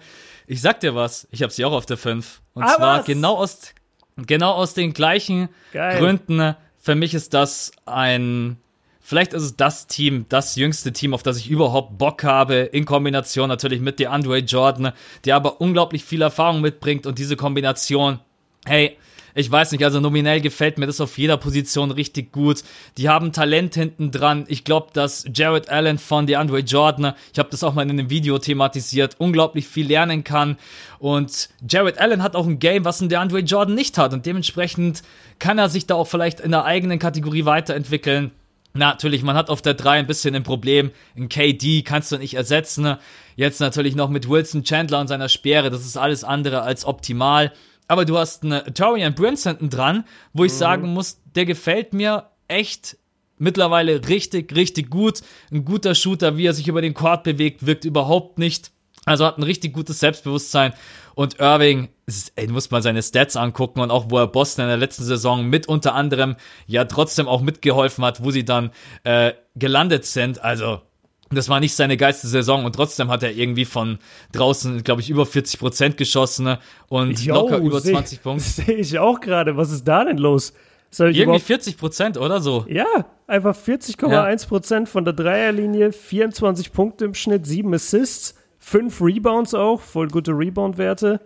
[0.51, 2.41] ich sag dir was, ich habe sie auch auf der 5.
[2.53, 3.73] Und ah, zwar genau aus,
[4.17, 5.97] genau aus den gleichen Geil.
[5.97, 6.55] Gründen.
[6.77, 8.57] Für mich ist das ein,
[8.99, 12.83] vielleicht ist es das Team, das jüngste Team, auf das ich überhaupt Bock habe, in
[12.83, 14.91] Kombination natürlich mit DeAndre Jordan,
[15.23, 18.19] der aber unglaublich viel Erfahrung mitbringt und diese Kombination,
[18.65, 18.97] hey,
[19.33, 22.63] ich weiß nicht, also nominell gefällt mir das auf jeder Position richtig gut.
[22.97, 24.45] Die haben Talent hinten dran.
[24.47, 28.09] Ich glaube, dass Jared Allen von DeAndre Jordan, ich habe das auch mal in einem
[28.09, 30.57] Video thematisiert, unglaublich viel lernen kann.
[30.99, 34.13] Und Jared Allen hat auch ein Game, was ein DeAndre Jordan nicht hat.
[34.13, 35.03] Und dementsprechend
[35.39, 38.31] kann er sich da auch vielleicht in der eigenen Kategorie weiterentwickeln.
[38.73, 40.91] Natürlich, man hat auf der 3 ein bisschen ein Problem.
[41.17, 42.95] Ein KD kannst du nicht ersetzen.
[43.35, 45.69] Jetzt natürlich noch mit Wilson Chandler und seiner Speere.
[45.69, 47.51] Das ist alles andere als optimal.
[47.91, 50.57] Aber du hast einen Torian hinten dran, wo ich mhm.
[50.57, 52.95] sagen muss, der gefällt mir echt
[53.37, 55.19] mittlerweile richtig, richtig gut.
[55.51, 58.71] Ein guter Shooter, wie er sich über den Court bewegt, wirkt überhaupt nicht.
[59.03, 60.71] Also hat ein richtig gutes Selbstbewusstsein.
[61.15, 61.89] Und Irving,
[62.37, 65.03] ey, du musst mal seine Stats angucken und auch wo er Boston in der letzten
[65.03, 68.71] Saison mit unter anderem ja trotzdem auch mitgeholfen hat, wo sie dann
[69.03, 70.41] äh, gelandet sind.
[70.41, 70.81] Also
[71.31, 73.99] das war nicht seine geilste Saison und trotzdem hat er irgendwie von
[74.31, 76.59] draußen, glaube ich, über 40 Prozent geschossen ne?
[76.87, 78.43] und Yo, locker über seh, 20 Punkte.
[78.49, 79.57] Sehe ich auch gerade.
[79.57, 80.53] Was ist da denn los?
[80.97, 82.65] Irgendwie 40 Prozent oder so?
[82.67, 82.85] Ja,
[83.27, 84.91] einfach 40,1 Prozent ja.
[84.91, 91.21] von der Dreierlinie, 24 Punkte im Schnitt, 7 Assists, 5 Rebounds auch, voll gute Rebound-Werte.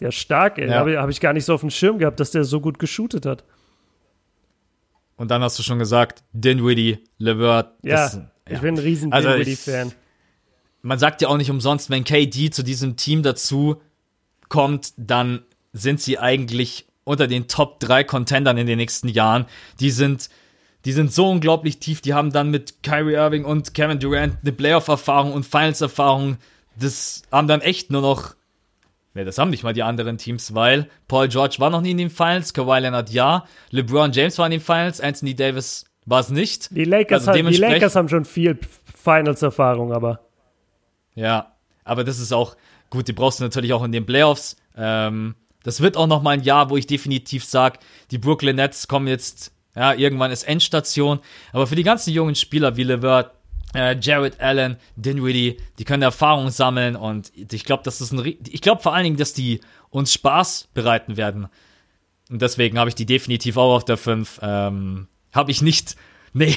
[0.00, 0.68] Ja, stark, ey.
[0.68, 0.76] Ja.
[0.76, 3.26] Habe hab ich gar nicht so auf dem Schirm gehabt, dass der so gut geshootet
[3.26, 3.44] hat.
[5.16, 7.74] Und dann hast du schon gesagt, Dinwiddie, LeVert.
[7.82, 8.20] Ja, das,
[8.50, 8.56] ja.
[8.56, 9.92] ich bin ein riesen also Dinwiddie-Fan.
[10.82, 13.80] Man sagt ja auch nicht umsonst, wenn KD zu diesem Team dazu
[14.48, 19.46] kommt, dann sind sie eigentlich unter den Top 3 Contendern in den nächsten Jahren.
[19.80, 20.30] Die sind,
[20.84, 22.00] die sind so unglaublich tief.
[22.00, 26.38] Die haben dann mit Kyrie Irving und Kevin Durant eine Playoff-Erfahrung und Finals-Erfahrung.
[26.78, 28.34] Das haben dann echt nur noch
[29.14, 31.98] Ja, das haben nicht mal die anderen Teams, weil Paul George war noch nie in
[31.98, 36.30] den Finals, Kawhi Leonard ja, LeBron James war in den Finals, Anthony Davis war es
[36.30, 36.74] nicht.
[36.76, 38.58] Die Lakers, also haben, die Lakers haben schon viel
[39.02, 40.20] Finals-Erfahrung, aber.
[41.14, 41.52] Ja,
[41.84, 42.56] aber das ist auch,
[42.90, 44.56] gut, die brauchst du natürlich auch in den Playoffs.
[44.76, 47.78] Ähm, das wird auch noch mal ein Jahr, wo ich definitiv sage,
[48.10, 51.20] die Brooklyn Nets kommen jetzt, ja, irgendwann ist Endstation.
[51.52, 53.32] Aber für die ganzen jungen Spieler wie LeVert,
[53.74, 58.60] äh, Jared Allen, Dinwiddie, die können Erfahrung sammeln und ich glaube, das ist ein, ich
[58.62, 61.46] glaube vor allen Dingen, dass die uns Spaß bereiten werden.
[62.30, 64.40] Und deswegen habe ich die definitiv auch auf der 5.
[64.42, 65.96] Ähm, habe ich nicht,
[66.32, 66.56] nee,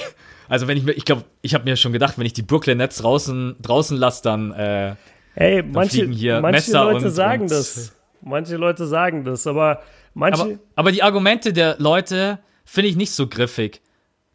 [0.49, 2.77] also wenn ich mir, ich glaube, ich habe mir schon gedacht, wenn ich die Brooklyn
[2.77, 4.95] Nets draußen, draußen lasse, dann, äh,
[5.35, 7.91] Hey, manche, manche Messer Leute und, sagen und, das.
[8.21, 9.81] Manche Leute sagen das, aber
[10.13, 10.41] manche.
[10.41, 13.81] Aber, aber die Argumente der Leute finde ich nicht so griffig.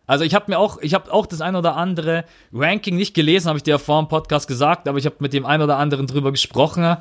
[0.06, 3.48] Also ich habe mir auch, ich habe auch das ein oder andere Ranking nicht gelesen,
[3.48, 5.76] habe ich dir ja vor dem Podcast gesagt, aber ich habe mit dem ein oder
[5.76, 6.96] anderen drüber gesprochen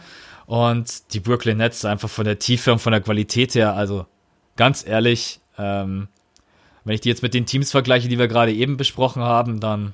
[0.45, 4.05] und die Brooklyn Nets einfach von der Tiefe und von der Qualität her, also
[4.57, 6.09] ganz ehrlich, ähm,
[6.87, 9.93] wenn ich die jetzt mit den Teams vergleiche, die wir gerade eben besprochen haben, dann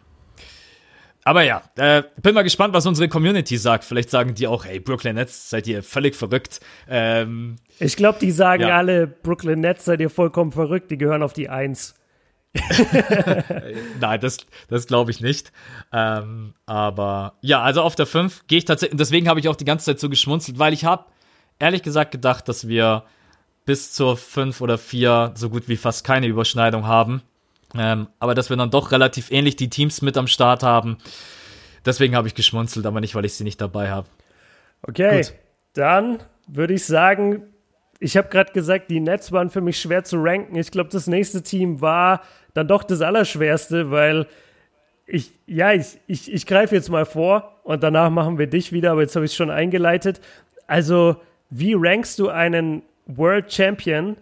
[1.26, 3.86] aber ja, äh, bin mal gespannt, was unsere Community sagt.
[3.86, 6.60] Vielleicht sagen die auch, hey, Brooklyn Nets, seid ihr völlig verrückt.
[6.90, 8.78] Ähm, ich glaube, die sagen ja.
[8.78, 11.96] alle, Brooklyn Nets seid ihr vollkommen verrückt, die gehören auf die Eins.
[14.00, 15.52] Nein, das, das glaube ich nicht.
[15.92, 19.66] Ähm, aber ja, also auf der 5 gehe ich tatsächlich, deswegen habe ich auch die
[19.66, 21.06] ganze Zeit so geschmunzelt, weil ich habe
[21.58, 23.06] ehrlich gesagt gedacht, dass wir
[23.66, 27.22] bis zur 5 oder 4 so gut wie fast keine Überschneidung haben.
[27.76, 30.98] Ähm, aber dass wir dann doch relativ ähnlich die Teams mit am Start haben.
[31.86, 34.08] Deswegen habe ich geschmunzelt, aber nicht, weil ich sie nicht dabei habe.
[34.84, 35.34] Okay, Gut.
[35.74, 37.44] dann würde ich sagen,
[38.00, 40.56] ich habe gerade gesagt, die Nets waren für mich schwer zu ranken.
[40.56, 42.22] Ich glaube, das nächste Team war
[42.54, 44.28] dann doch das Allerschwerste, weil
[45.06, 48.92] ich, ja, ich, ich, ich greife jetzt mal vor und danach machen wir dich wieder,
[48.92, 50.22] aber jetzt habe ich es schon eingeleitet.
[50.68, 51.18] Also,
[51.50, 54.18] wie rankst du einen World Champion,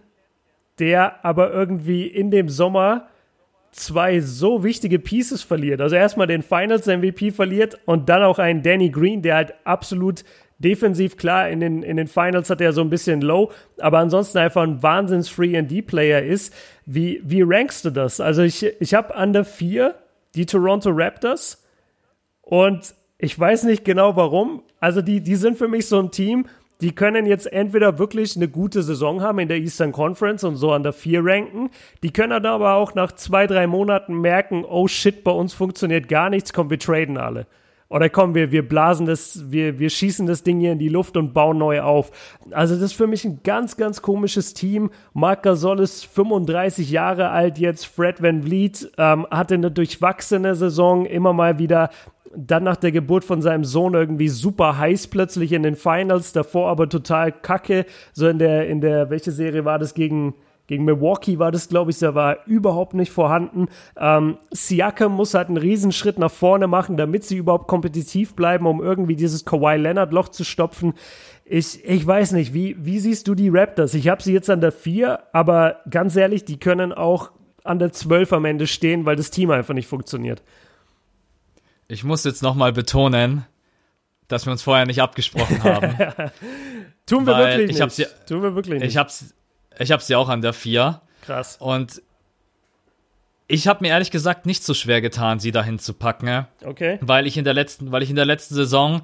[0.78, 3.08] der aber irgendwie in dem Sommer
[3.70, 5.80] zwei so wichtige Pieces verliert.
[5.80, 10.24] Also erstmal den Finals MVP verliert und dann auch einen Danny Green, der halt absolut
[10.58, 14.38] defensiv klar in den, in den Finals hat er so ein bisschen low, aber ansonsten
[14.38, 16.54] einfach ein wahnsinns Free and D-Player ist.
[16.86, 18.20] Wie, wie rankst du das?
[18.20, 19.94] Also ich, ich habe an der 4
[20.34, 21.64] die Toronto Raptors
[22.42, 24.62] und ich weiß nicht genau warum.
[24.80, 26.46] Also die, die sind für mich so ein Team,
[26.80, 30.72] die können jetzt entweder wirklich eine gute Saison haben in der Eastern Conference und so
[30.72, 31.70] an der 4 ranken.
[32.02, 36.08] Die können dann aber auch nach zwei, drei Monaten merken, oh shit, bei uns funktioniert
[36.08, 37.46] gar nichts, komm, wir traden alle.
[37.92, 41.18] Oder komm, wir, wir blasen das, wir, wir schießen das Ding hier in die Luft
[41.18, 42.10] und bauen neu auf.
[42.50, 44.90] Also das ist für mich ein ganz, ganz komisches Team.
[45.12, 47.84] Marc Gasol ist 35 Jahre alt jetzt.
[47.84, 51.90] Fred Van Vliet ähm, hatte eine durchwachsene Saison, immer mal wieder
[52.36, 56.68] dann nach der Geburt von seinem Sohn irgendwie super heiß plötzlich in den Finals, davor
[56.68, 57.86] aber total kacke.
[58.12, 60.34] So in der, in der, welche Serie war das gegen,
[60.66, 63.66] gegen Milwaukee war das, glaube ich, der war überhaupt nicht vorhanden.
[63.96, 68.82] Ähm, Siakam muss halt einen Riesenschritt nach vorne machen, damit sie überhaupt kompetitiv bleiben, um
[68.82, 70.94] irgendwie dieses Kawhi Leonard-Loch zu stopfen.
[71.44, 73.94] Ich, ich weiß nicht, wie, wie siehst du die Raptors?
[73.94, 77.32] Ich habe sie jetzt an der 4, aber ganz ehrlich, die können auch
[77.64, 80.42] an der 12 am Ende stehen, weil das Team einfach nicht funktioniert.
[81.92, 83.44] Ich muss jetzt nochmal betonen,
[84.26, 86.30] dass wir uns vorher nicht abgesprochen haben.
[87.04, 87.76] Tun wir wirklich nicht.
[87.76, 88.88] Ich hab's ja, Tun wir wirklich nicht.
[88.88, 89.34] Ich hab's,
[89.78, 91.02] ich hab's ja auch an der 4.
[91.20, 91.58] Krass.
[91.58, 92.00] Und
[93.46, 96.46] ich habe mir ehrlich gesagt nicht so schwer getan, sie dahin zu packen.
[96.64, 96.98] Okay.
[97.02, 99.02] Weil ich in der letzten, weil ich in der letzten Saison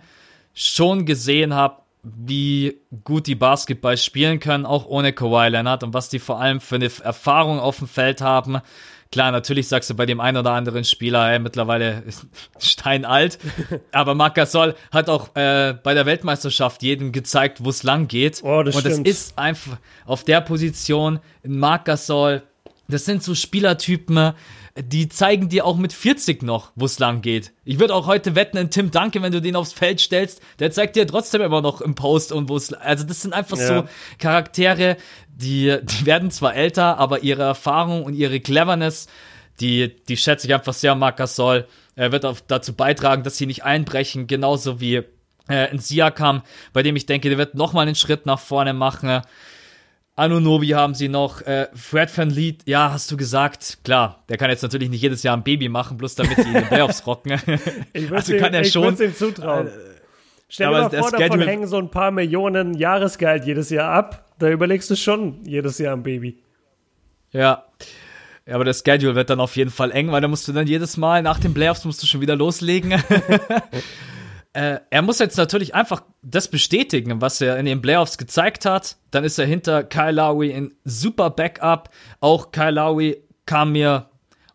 [0.55, 6.09] schon gesehen habe, wie gut die Basketball spielen können, auch ohne Kawhi Leonard und was
[6.09, 8.63] die vor allem für eine Erfahrung auf dem Feld haben.
[9.11, 12.27] Klar, natürlich sagst du bei dem einen oder anderen Spieler, ey, mittlerweile ist
[12.59, 13.39] steinalt.
[13.93, 18.43] aber Marc Gasol hat auch äh, bei der Weltmeisterschaft jedem gezeigt, wo es lang geht.
[18.43, 19.07] Oh, das Und stimmt.
[19.07, 22.43] das ist einfach auf der Position Marc Gasol.
[22.89, 24.33] Das sind so Spielertypen,
[24.83, 27.53] die zeigen dir auch mit 40 noch, wo es lang geht.
[27.65, 30.71] Ich würde auch heute wetten, in Tim Danke, wenn du den aufs Feld stellst, der
[30.71, 32.73] zeigt dir trotzdem immer noch im Post und wo es.
[32.73, 33.67] Also, das sind einfach ja.
[33.67, 34.97] so Charaktere,
[35.39, 39.07] die, die werden zwar älter, aber ihre Erfahrung und ihre Cleverness,
[39.61, 40.95] die, die schätze ich einfach sehr.
[40.95, 45.03] Marc Gasol Er wird auch dazu beitragen, dass sie nicht einbrechen, genauso wie
[45.49, 49.23] äh, in Siakam, bei dem ich denke, der wird nochmal einen Schritt nach vorne machen.
[50.17, 54.51] Anunobi haben sie noch, äh, Fred Van Leet, ja, hast du gesagt, klar, der kann
[54.51, 57.41] jetzt natürlich nicht jedes Jahr ein Baby machen, bloß damit die in den Playoffs rocken.
[57.93, 58.95] ich also kann er schon.
[58.95, 59.69] Ich ihm zutrauen.
[59.69, 59.71] Äh,
[60.49, 64.28] Stell dir mal vor, davon hängen so ein paar Millionen Jahresgehalt jedes Jahr ab.
[64.39, 66.43] Da überlegst du schon jedes Jahr ein Baby.
[67.33, 67.65] Ja.
[68.47, 70.67] Ja, aber der Schedule wird dann auf jeden Fall eng, weil da musst du dann
[70.67, 72.93] jedes Mal nach den Playoffs musst du schon wieder loslegen.
[74.55, 78.97] äh, er muss jetzt natürlich einfach das bestätigen, was er in den Playoffs gezeigt hat.
[79.11, 81.91] Dann ist er hinter Kyle Lowry in super Backup.
[82.21, 84.09] Auch Kyle Lowry kam mir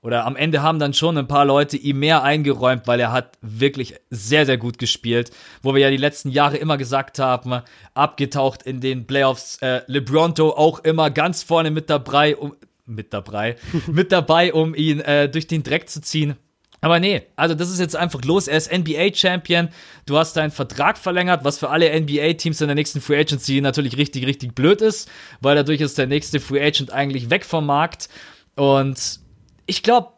[0.04, 3.38] oder am Ende haben dann schon ein paar Leute ihm mehr eingeräumt, weil er hat
[3.42, 5.32] wirklich sehr, sehr gut gespielt.
[5.62, 7.62] Wo wir ja die letzten Jahre immer gesagt haben,
[7.94, 12.54] abgetaucht in den Playoffs, äh, LeBronto auch immer ganz vorne mit dabei, um,
[12.86, 13.56] mit dabei,
[13.88, 16.36] mit dabei, um ihn äh, durch den Dreck zu ziehen.
[16.82, 18.50] Aber nee, also das ist jetzt einfach los.
[18.50, 19.70] Er ist NBA-Champion.
[20.06, 23.96] Du hast deinen Vertrag verlängert, was für alle NBA-Teams in der nächsten Free Agency natürlich
[23.96, 28.10] richtig, richtig blöd ist, weil dadurch ist der nächste Free Agent eigentlich weg vom Markt.
[28.56, 29.23] Und
[29.66, 30.10] ich glaube,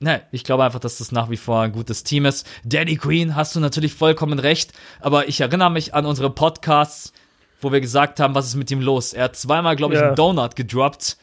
[0.00, 2.46] ne, ich glaube einfach, dass das nach wie vor ein gutes Team ist.
[2.64, 4.72] Danny Queen, hast du natürlich vollkommen recht.
[5.00, 7.12] Aber ich erinnere mich an unsere Podcasts,
[7.60, 9.12] wo wir gesagt haben, was ist mit ihm los?
[9.12, 10.08] Er hat zweimal, glaube ich, ja.
[10.08, 11.18] einen Donut gedroppt.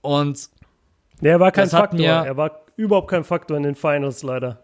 [0.00, 0.48] Und.
[1.20, 1.98] Ja, er war kein Faktor.
[1.98, 4.62] Mir, er war überhaupt kein Faktor in den Finals, leider.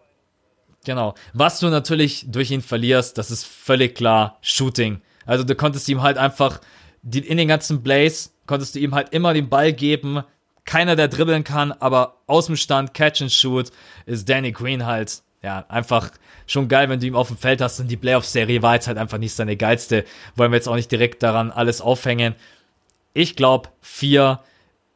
[0.84, 1.14] Genau.
[1.32, 5.00] Was du natürlich durch ihn verlierst, das ist völlig klar Shooting.
[5.26, 6.60] Also du konntest ihm halt einfach
[7.02, 10.22] die, in den ganzen Plays konntest du ihm halt immer den Ball geben.
[10.64, 13.70] Keiner, der dribbeln kann, aber aus dem Stand, Catch and Shoot,
[14.06, 16.10] ist Danny Green halt, ja, einfach
[16.46, 17.80] schon geil, wenn du ihn auf dem Feld hast.
[17.80, 20.04] Und die Playoff-Serie war jetzt halt einfach nicht seine geilste.
[20.36, 22.34] Wollen wir jetzt auch nicht direkt daran alles aufhängen.
[23.12, 24.40] Ich glaube, vier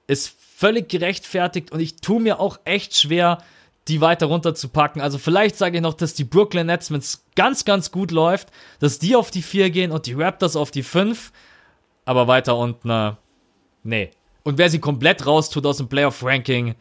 [0.06, 3.38] ist völlig gerechtfertigt und ich tue mir auch echt schwer,
[3.88, 5.00] die weiter runterzupacken.
[5.00, 8.48] Also vielleicht sage ich noch, dass die Brooklyn Nets, wenn es ganz, ganz gut läuft,
[8.80, 11.32] dass die auf die 4 gehen und die Raptors auf die 5.
[12.04, 13.12] Aber weiter unten, äh,
[13.82, 14.10] nee.
[14.42, 16.74] Und wer sie komplett raustut aus dem Playoff-Ranking,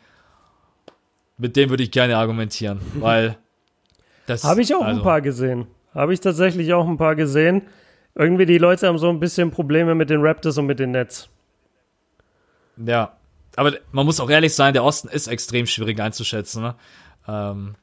[1.38, 3.38] mit dem würde ich gerne argumentieren, weil
[4.26, 4.44] das...
[4.44, 5.68] Habe ich auch also, ein paar gesehen.
[5.94, 7.64] Habe ich tatsächlich auch ein paar gesehen.
[8.16, 11.30] Irgendwie die Leute haben so ein bisschen Probleme mit den Raptors und mit den Nets.
[12.86, 13.14] Ja,
[13.56, 16.62] aber man muss auch ehrlich sein, der Osten ist extrem schwierig einzuschätzen.
[16.64, 16.76] Ne?
[17.28, 17.76] Ähm,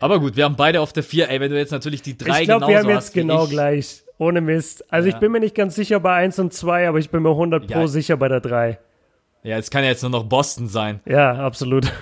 [0.00, 1.28] aber gut, wir haben beide auf der 4.
[1.28, 4.02] Ey, wenn du jetzt natürlich die drei Ich glaube, wir haben jetzt genau ich, gleich.
[4.22, 4.90] Ohne Mist.
[4.92, 5.14] Also ja.
[5.14, 7.66] ich bin mir nicht ganz sicher bei 1 und 2, aber ich bin mir 100
[7.66, 7.86] pro ja.
[7.86, 8.78] sicher bei der 3.
[9.42, 11.00] Ja, es kann ja jetzt nur noch Boston sein.
[11.04, 11.92] Ja, absolut.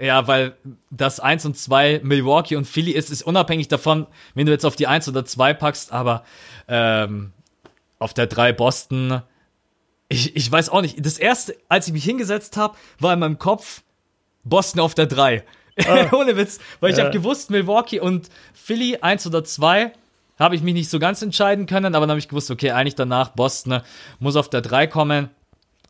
[0.00, 0.54] Ja, weil
[0.90, 4.74] das 1 und 2 Milwaukee und Philly ist, ist unabhängig davon, wenn du jetzt auf
[4.74, 6.24] die 1 oder 2 packst, aber
[6.66, 7.32] ähm,
[7.98, 9.22] auf der 3 Boston
[10.08, 11.04] ich, ich weiß auch nicht.
[11.04, 13.82] Das erste, als ich mich hingesetzt habe, war in meinem Kopf
[14.44, 15.44] Boston auf der 3.
[15.86, 16.06] Ah.
[16.12, 16.58] Ohne Witz.
[16.80, 17.04] Weil ich ja.
[17.04, 19.92] habe gewusst, Milwaukee und Philly 1 oder 2
[20.38, 22.94] habe ich mich nicht so ganz entscheiden können, aber dann habe ich gewusst, okay, eigentlich
[22.94, 23.82] danach Boston ne,
[24.18, 25.30] muss auf der 3 kommen.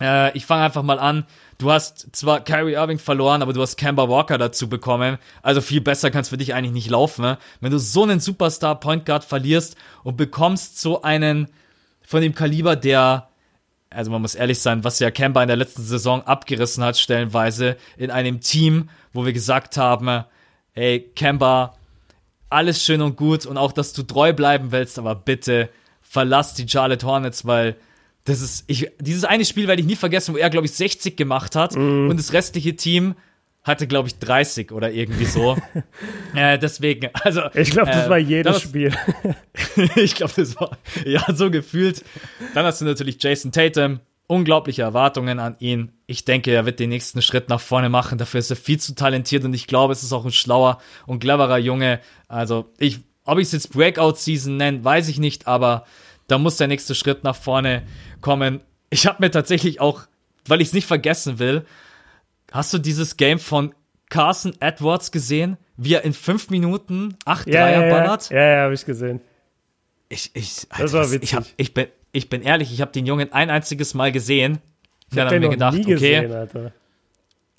[0.01, 1.25] Äh, ich fange einfach mal an.
[1.59, 5.19] Du hast zwar Kyrie Irving verloren, aber du hast Kemba Walker dazu bekommen.
[5.43, 7.23] Also viel besser kann es für dich eigentlich nicht laufen.
[7.23, 7.39] Ne?
[7.61, 11.49] Wenn du so einen Superstar Point Guard verlierst und bekommst so einen
[12.03, 13.29] von dem Kaliber, der
[13.95, 17.77] also man muss ehrlich sein, was ja Kemba in der letzten Saison abgerissen hat, stellenweise
[17.97, 20.25] in einem Team, wo wir gesagt haben,
[20.73, 21.77] hey, Kemba,
[22.51, 25.69] alles schön und gut und auch, dass du treu bleiben willst, aber bitte
[26.03, 27.77] verlass die Charlotte Hornets, weil
[28.25, 31.17] das ist, ich, dieses eine Spiel werde ich nie vergessen, wo er, glaube ich, 60
[31.17, 32.09] gemacht hat mm.
[32.09, 33.15] und das restliche Team
[33.65, 35.57] hatte, glaube ich, 30 oder irgendwie so.
[36.35, 37.43] äh, deswegen, also.
[37.55, 38.95] Ich glaube, das äh, war jedes das, Spiel.
[39.97, 42.05] ich glaube, das war, ja, so gefühlt.
[42.55, 44.01] Dann hast du natürlich Jason Tatum.
[44.27, 45.93] Unglaubliche Erwartungen an ihn.
[46.07, 48.19] Ich denke, er wird den nächsten Schritt nach vorne machen.
[48.19, 51.21] Dafür ist er viel zu talentiert und ich glaube, es ist auch ein schlauer und
[51.21, 52.01] cleverer Junge.
[52.29, 55.85] Also, ich, ob ich es jetzt Breakout-Season nenne, weiß ich nicht, aber
[56.27, 57.83] da muss der nächste Schritt nach vorne
[58.23, 58.61] kommen.
[58.89, 60.03] Ich habe mir tatsächlich auch,
[60.47, 61.67] weil ich es nicht vergessen will,
[62.55, 63.75] Hast du dieses Game von
[64.11, 68.31] Carson Edwards gesehen, wie er in fünf Minuten acht ja, Dreier ja, ballert?
[68.31, 69.21] Ja, ja, habe ich gesehen.
[70.09, 71.23] Ich, ich, Alter, das war witzig.
[71.25, 74.61] Ich, hab, ich, bin, ich bin ehrlich, ich habe den Jungen ein einziges Mal gesehen.
[75.11, 76.73] Ich dann habe mir gedacht, okay, gesehen,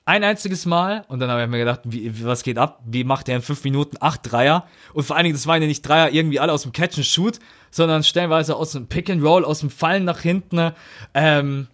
[0.05, 2.81] ein einziges Mal und dann habe ich mir gedacht, wie, was geht ab?
[2.85, 4.67] Wie macht er in fünf Minuten acht Dreier?
[4.93, 7.05] Und vor allen Dingen, das waren ja nicht Dreier irgendwie alle aus dem Catch and
[7.05, 7.39] Shoot,
[7.69, 10.71] sondern stellenweise aus dem Pick and Roll, aus dem Fallen nach hinten.
[11.13, 11.67] Ähm,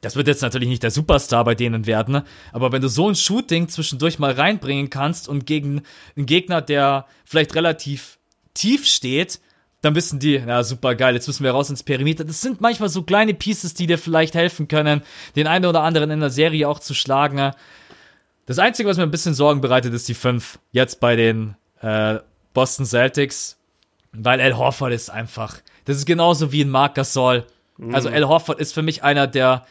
[0.00, 2.24] das wird jetzt natürlich nicht der Superstar bei denen werden, ne?
[2.52, 5.82] aber wenn du so ein Shooting zwischendurch mal reinbringen kannst und gegen
[6.16, 8.18] einen Gegner, der vielleicht relativ
[8.54, 9.40] tief steht,
[9.80, 12.24] dann wissen die, ja, super geil, jetzt müssen wir raus ins Perimeter.
[12.24, 15.02] Das sind manchmal so kleine Pieces, die dir vielleicht helfen können,
[15.36, 17.52] den einen oder anderen in der Serie auch zu schlagen.
[18.46, 22.18] Das Einzige, was mir ein bisschen Sorgen bereitet, ist die 5 jetzt bei den äh,
[22.54, 23.58] Boston Celtics,
[24.12, 27.44] weil Al Horford ist einfach, das ist genauso wie ein Marc Gasol.
[27.92, 28.16] Also mhm.
[28.16, 29.64] Al Horford ist für mich einer der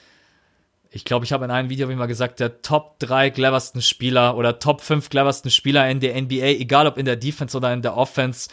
[0.89, 4.37] ich glaube, ich habe in einem Video wie mal gesagt, der Top 3 cleversten Spieler
[4.37, 7.81] oder Top 5 cleversten Spieler in der NBA, egal ob in der Defense oder in
[7.81, 8.49] der Offense.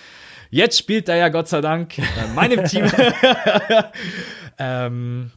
[0.54, 2.88] Jetzt spielt er ja Gott sei Dank in meinem Team.
[4.58, 5.32] ähm,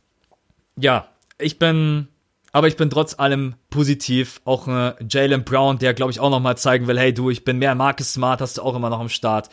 [0.76, 1.08] ja,
[1.40, 2.08] ich bin
[2.52, 4.42] Aber ich bin trotz allem positiv.
[4.46, 7.58] Auch äh, Jalen Brown, der glaube ich auch nochmal zeigen will, hey du, ich bin
[7.58, 9.50] mehr Marcus Smart, hast du auch immer noch am Start.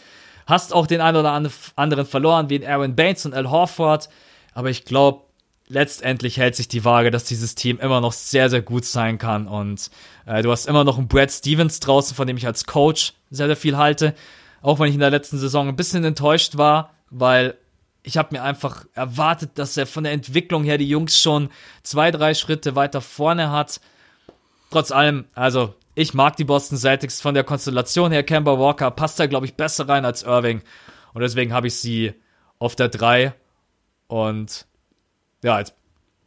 [0.46, 4.10] Hast auch den einen oder anderen verloren, wie in Aaron Baines und Al Horford.
[4.52, 5.22] Aber ich glaube,
[5.68, 9.48] letztendlich hält sich die Waage, dass dieses Team immer noch sehr, sehr gut sein kann.
[9.48, 9.90] Und
[10.26, 13.46] äh, du hast immer noch einen Brad Stevens draußen, von dem ich als Coach sehr,
[13.46, 14.14] sehr viel halte.
[14.64, 17.58] Auch wenn ich in der letzten Saison ein bisschen enttäuscht war, weil
[18.02, 21.50] ich habe mir einfach erwartet, dass er von der Entwicklung her die Jungs schon
[21.82, 23.78] zwei, drei Schritte weiter vorne hat.
[24.70, 28.22] Trotz allem, also ich mag die Boston Celtics von der Konstellation her.
[28.22, 30.62] Kemba Walker passt da, glaube ich, besser rein als Irving.
[31.12, 32.14] Und deswegen habe ich sie
[32.58, 33.34] auf der 3.
[34.06, 34.64] Und
[35.42, 35.74] ja, jetzt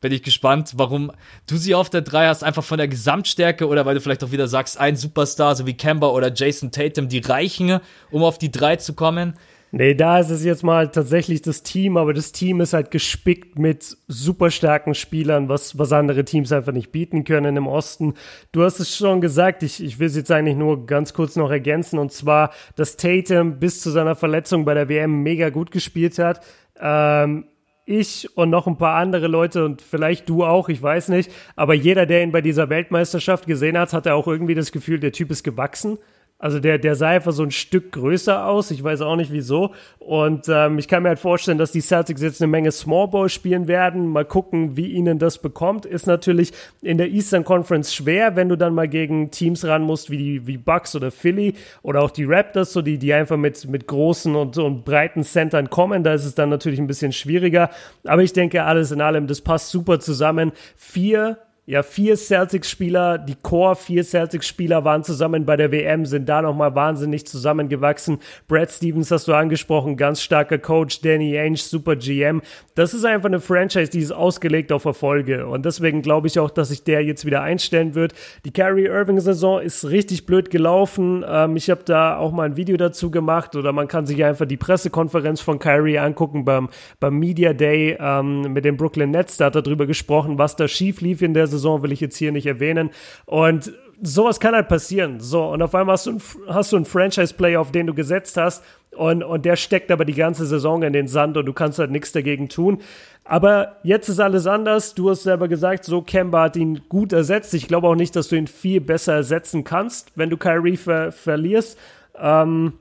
[0.02, 1.12] bin ich gespannt, warum
[1.48, 4.32] du sie auf der 3 hast, einfach von der Gesamtstärke oder weil du vielleicht auch
[4.32, 7.80] wieder sagst, ein Superstar, so wie Kemba oder Jason Tatum, die reichen,
[8.12, 9.34] um auf die 3 zu kommen.
[9.72, 13.60] Nee, da ist es jetzt mal tatsächlich das Team, aber das Team ist halt gespickt
[13.60, 18.14] mit super starken Spielern, was, was andere Teams einfach nicht bieten können im Osten.
[18.54, 21.52] Du hast es schon gesagt, ich, ich will es jetzt eigentlich nur ganz kurz noch
[21.52, 26.18] ergänzen, und zwar, dass Tatum bis zu seiner Verletzung bei der WM mega gut gespielt
[26.18, 26.46] hat.
[26.80, 27.48] Ähm,
[27.88, 31.74] ich und noch ein paar andere Leute und vielleicht du auch, ich weiß nicht, aber
[31.74, 35.32] jeder, der ihn bei dieser Weltmeisterschaft gesehen hat, hatte auch irgendwie das Gefühl, der Typ
[35.32, 35.98] ist gewachsen.
[36.40, 38.70] Also der, der sah einfach so ein Stück größer aus.
[38.70, 39.74] Ich weiß auch nicht wieso.
[39.98, 43.28] Und ähm, ich kann mir halt vorstellen, dass die Celtics jetzt eine Menge Small Ball
[43.28, 44.06] spielen werden.
[44.06, 45.88] Mal gucken, wie ihnen das bekommt.
[45.88, 50.12] Ist natürlich in der Eastern Conference schwer, wenn du dann mal gegen Teams ran musst,
[50.12, 53.68] wie die wie Bucks oder Philly oder auch die Raptors, so die, die einfach mit,
[53.68, 56.04] mit großen und, und breiten Centern kommen.
[56.04, 57.72] Da ist es dann natürlich ein bisschen schwieriger.
[58.06, 60.52] Aber ich denke, alles in allem, das passt super zusammen.
[60.76, 61.40] Vier
[61.70, 66.74] ja, vier Celtics-Spieler, die Core vier Celtics-Spieler waren zusammen bei der WM, sind da nochmal
[66.76, 68.20] wahnsinnig zusammengewachsen.
[68.48, 72.42] Brad Stevens hast du angesprochen, ganz starker Coach, Danny Ainge, super GM.
[72.76, 75.46] Das ist einfach eine Franchise, die ist ausgelegt auf Erfolge.
[75.46, 78.14] Und deswegen glaube ich auch, dass sich der jetzt wieder einstellen wird.
[78.46, 81.26] Die Kyrie Irving-Saison ist richtig blöd gelaufen.
[81.28, 84.46] Ähm, ich habe da auch mal ein Video dazu gemacht oder man kann sich einfach
[84.46, 86.70] die Pressekonferenz von Kyrie angucken beim,
[87.02, 89.36] beim Media Day ähm, mit den Brooklyn Nets.
[89.36, 92.00] Da hat er drüber gesprochen, was da schief lief in der Saison Saison will ich
[92.00, 92.92] jetzt hier nicht erwähnen.
[93.26, 95.20] Und sowas kann halt passieren.
[95.20, 98.38] So, und auf einmal hast du, ein, hast du einen Franchise-Player, auf den du gesetzt
[98.38, 98.64] hast,
[98.98, 101.92] und, und der steckt aber die ganze Saison in den Sand und du kannst halt
[101.92, 102.82] nichts dagegen tun.
[103.24, 104.96] Aber jetzt ist alles anders.
[104.96, 107.54] Du hast selber gesagt, so Kemba hat ihn gut ersetzt.
[107.54, 111.12] Ich glaube auch nicht, dass du ihn viel besser ersetzen kannst, wenn du Kyrie ver
[111.12, 111.78] verlierst.
[112.18, 112.74] Ähm,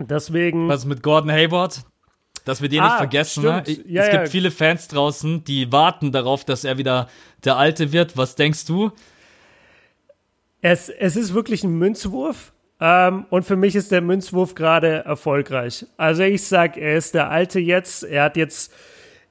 [0.00, 0.68] deswegen.
[0.68, 1.84] Was mit Gordon Hayward?
[2.50, 3.44] Dass wir den ah, nicht vergessen.
[3.44, 3.62] Ne?
[3.86, 7.08] Ja, es gibt viele Fans draußen, die warten darauf, dass er wieder
[7.44, 8.16] der Alte wird.
[8.16, 8.90] Was denkst du?
[10.60, 12.52] Es, es ist wirklich ein Münzwurf.
[12.80, 15.86] Ähm, und für mich ist der Münzwurf gerade erfolgreich.
[15.96, 18.02] Also ich sag, er ist der Alte jetzt.
[18.02, 18.72] Er hat jetzt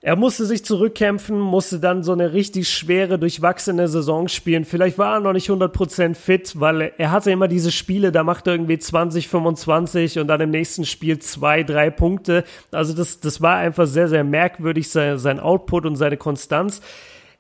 [0.01, 4.63] er musste sich zurückkämpfen, musste dann so eine richtig schwere, durchwachsene Saison spielen.
[4.63, 8.47] Vielleicht war er noch nicht 100% fit, weil er hatte immer diese Spiele, da macht
[8.47, 12.45] er irgendwie 20, 25 und dann im nächsten Spiel zwei, drei Punkte.
[12.71, 16.81] Also das, das war einfach sehr, sehr merkwürdig, sein, sein Output und seine Konstanz.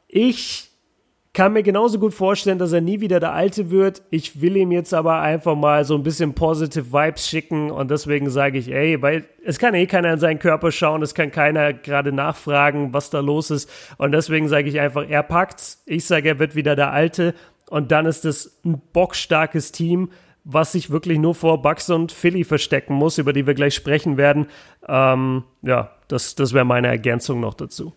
[0.09, 0.68] Ich
[1.33, 4.01] kann mir genauso gut vorstellen, dass er nie wieder der Alte wird.
[4.09, 8.29] Ich will ihm jetzt aber einfach mal so ein bisschen positive Vibes schicken und deswegen
[8.29, 11.73] sage ich, ey, weil es kann eh keiner in seinen Körper schauen, es kann keiner
[11.73, 15.83] gerade nachfragen, was da los ist und deswegen sage ich einfach, er packt's.
[15.85, 17.35] Ich sage, er wird wieder der Alte
[17.69, 20.09] und dann ist es ein bockstarkes Team,
[20.43, 24.17] was sich wirklich nur vor Bucks und Philly verstecken muss, über die wir gleich sprechen
[24.17, 24.47] werden.
[24.87, 27.93] Ähm, ja, das, das wäre meine Ergänzung noch dazu.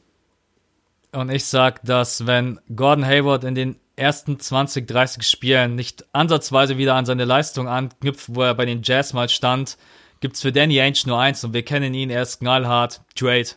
[1.12, 6.78] Und ich sag, dass wenn Gordon Hayward in den ersten 20, 30 Spielen nicht ansatzweise
[6.78, 9.76] wieder an seine Leistung anknüpft, wo er bei den Jazz mal stand,
[10.20, 13.48] gibt's für Danny Ainge nur eins und wir kennen ihn, er ist knallhart, Trade.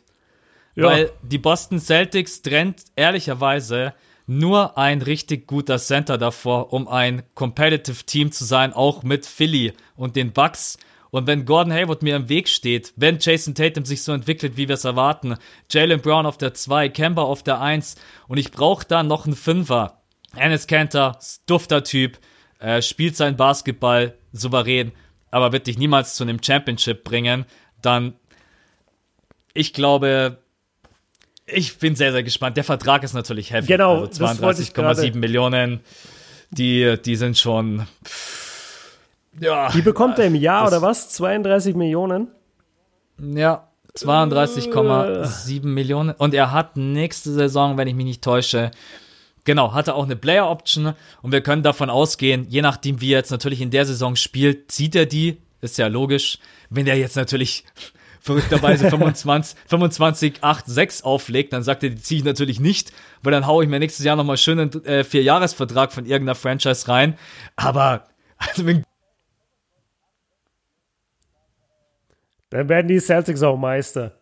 [0.75, 0.87] Ja.
[0.87, 3.93] Weil die Boston Celtics trennt ehrlicherweise
[4.27, 9.73] nur ein richtig guter Center davor, um ein competitive Team zu sein, auch mit Philly
[9.95, 10.77] und den Bucks.
[11.15, 14.67] Und wenn Gordon Hayward mir im Weg steht, wenn Jason Tatum sich so entwickelt, wie
[14.67, 15.37] wir es erwarten,
[15.71, 17.95] Jalen Brown auf der 2, Kemba auf der 1
[18.27, 20.01] und ich brauche da noch einen Fünfer.
[20.35, 22.19] Ennis Cantor, dufter Typ,
[22.59, 24.91] äh, spielt sein Basketball souverän,
[25.31, 27.45] aber wird dich niemals zu einem Championship bringen,
[27.81, 28.15] dann
[29.53, 30.39] ich glaube,
[31.45, 32.57] ich bin sehr, sehr gespannt.
[32.57, 33.67] Der Vertrag ist natürlich heavy.
[33.67, 35.79] Genau, also 32,7 Millionen.
[36.51, 37.87] Die, die sind schon.
[38.05, 38.44] Pff,
[39.39, 39.69] ja.
[39.69, 41.09] Die bekommt er im Jahr oder was?
[41.09, 42.29] 32 Millionen?
[43.17, 46.11] Ja, 32,7 Millionen.
[46.11, 48.71] Und er hat nächste Saison, wenn ich mich nicht täusche,
[49.45, 50.93] genau, hatte auch eine Player Option.
[51.21, 54.71] Und wir können davon ausgehen, je nachdem, wie er jetzt natürlich in der Saison spielt,
[54.71, 55.37] zieht er die.
[55.61, 56.39] Ist ja logisch.
[56.69, 57.63] Wenn er jetzt natürlich
[58.19, 63.31] verrückterweise 25, 25, 8, 6 auflegt, dann sagt er, die ziehe ich natürlich nicht, weil
[63.31, 67.17] dann haue ich mir nächstes Jahr nochmal schön einen äh, Vierjahresvertrag von irgendeiner Franchise rein.
[67.55, 68.05] Aber
[68.37, 68.83] also wenn
[72.49, 74.17] Dann werden die Celtics auch Meister.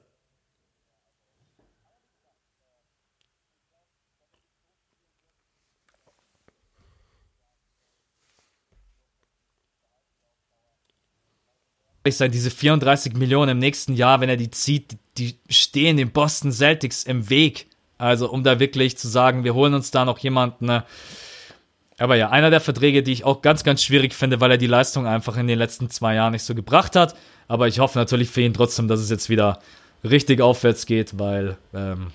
[12.12, 16.52] sein, diese 34 Millionen im nächsten Jahr, wenn er die zieht, die stehen den Boston
[16.52, 17.68] Celtics im Weg.
[17.98, 20.66] Also, um da wirklich zu sagen, wir holen uns da noch jemanden.
[20.66, 20.84] Ne?
[21.98, 24.68] Aber ja, einer der Verträge, die ich auch ganz, ganz schwierig finde, weil er die
[24.68, 27.16] Leistung einfach in den letzten zwei Jahren nicht so gebracht hat.
[27.48, 29.60] Aber ich hoffe natürlich für ihn trotzdem, dass es jetzt wieder
[30.04, 32.08] richtig aufwärts geht, weil ähm,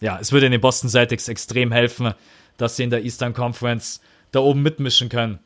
[0.00, 2.14] ja, es würde den Boston Celtics extrem helfen,
[2.56, 4.00] dass sie in der Eastern Conference
[4.32, 5.38] da oben mitmischen können.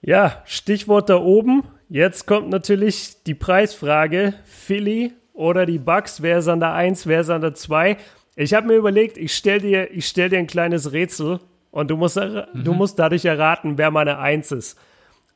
[0.00, 1.64] Ja, Stichwort da oben.
[1.88, 6.22] Jetzt kommt natürlich die Preisfrage: Philly oder die Bucks?
[6.22, 7.96] Wer ist an der 1, wer ist an der 2?
[8.36, 11.40] Ich habe mir überlegt, ich stelle dir, stell dir ein kleines Rätsel
[11.70, 12.64] und du musst, mhm.
[12.64, 14.78] du musst dadurch erraten, wer meine 1 ist.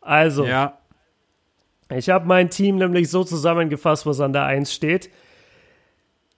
[0.01, 0.78] Also, ja.
[1.97, 5.11] Ich habe mein Team nämlich so zusammengefasst, was an der 1 steht.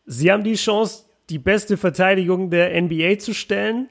[0.07, 3.89] Sie haben die Chance, die beste Verteidigung der NBA zu stellen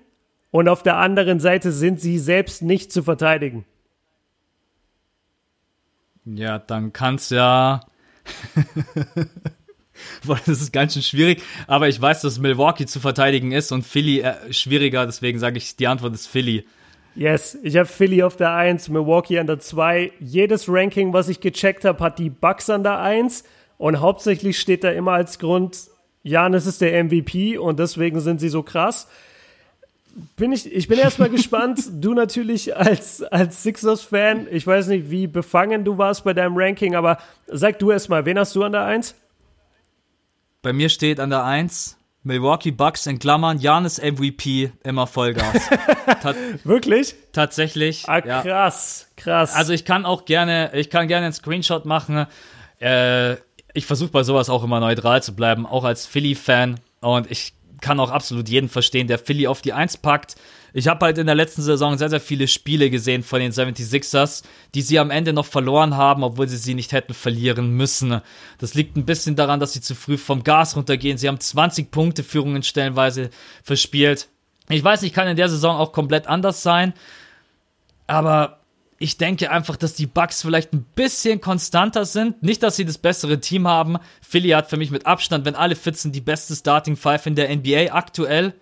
[0.52, 3.66] und auf der anderen Seite sind sie selbst nicht zu verteidigen.
[6.26, 7.82] Ja, dann kann's ja.
[10.28, 11.42] das ist ganz schön schwierig.
[11.68, 15.06] Aber ich weiß, dass Milwaukee zu verteidigen ist und Philly äh, schwieriger.
[15.06, 16.66] Deswegen sage ich, die Antwort ist Philly.
[17.16, 20.12] Yes, ich habe Philly auf der 1, Milwaukee an der 2.
[20.20, 23.44] Jedes Ranking, was ich gecheckt habe, hat die Bucks an der 1.
[23.78, 25.78] Und hauptsächlich steht da immer als Grund,
[26.24, 29.08] Janis ist der MVP und deswegen sind sie so krass
[30.36, 31.82] bin ich, ich bin erstmal gespannt.
[31.92, 34.48] Du natürlich als, als Sixers-Fan.
[34.52, 38.38] Ich weiß nicht, wie befangen du warst bei deinem Ranking, aber sag du erstmal, wen
[38.40, 39.16] hast du an der 1?
[40.62, 45.70] Bei mir steht an der 1 Milwaukee Bucks in Klammern, Janis MVP, immer Vollgas.
[46.22, 47.16] Ta Wirklich?
[47.32, 48.08] Tatsächlich.
[48.08, 49.24] Ah, krass, ja.
[49.24, 49.56] krass.
[49.56, 52.26] Also ich kann auch gerne, ich kann gerne einen Screenshot machen.
[52.80, 53.36] Äh,
[53.74, 56.80] ich versuche bei sowas auch immer neutral zu bleiben, auch als Philly-Fan.
[57.02, 60.36] Und ich kann auch absolut jeden verstehen, der Philly auf die Eins packt.
[60.74, 64.44] Ich habe halt in der letzten Saison sehr, sehr viele Spiele gesehen von den 76ers,
[64.76, 68.22] die sie am Ende noch verloren haben, obwohl sie sie nicht hätten verlieren müssen.
[68.60, 71.18] Das liegt ein bisschen daran, dass sie zu früh vom Gas runtergehen.
[71.18, 73.30] Sie haben 20 Punkte Führungen stellenweise
[73.64, 74.30] verspielt.
[74.70, 76.94] Ich weiß nicht, kann in der Saison auch komplett anders sein.
[78.06, 78.60] Aber
[79.00, 82.44] ich denke einfach, dass die Bucks vielleicht ein bisschen konstanter sind.
[82.44, 83.98] Nicht, dass sie das bessere Team haben.
[84.22, 87.36] Philly hat für mich mit Abstand, wenn alle fit sind, die beste Starting Five in
[87.36, 88.54] der NBA aktuell.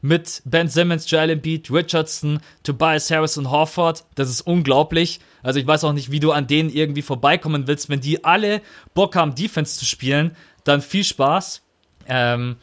[0.00, 4.04] Mit Ben Simmons, Joel Embiid, Richardson, Tobias Harris und Horford.
[4.14, 5.20] Das ist unglaublich.
[5.42, 7.88] Also ich weiß auch nicht, wie du an denen irgendwie vorbeikommen willst.
[7.88, 8.62] Wenn die alle
[8.94, 11.62] Bock haben, Defense zu spielen, dann viel Spaß.
[12.08, 12.56] Ähm,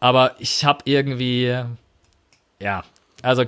[0.00, 1.56] aber ich habe irgendwie,
[2.60, 2.84] ja,
[3.22, 3.44] also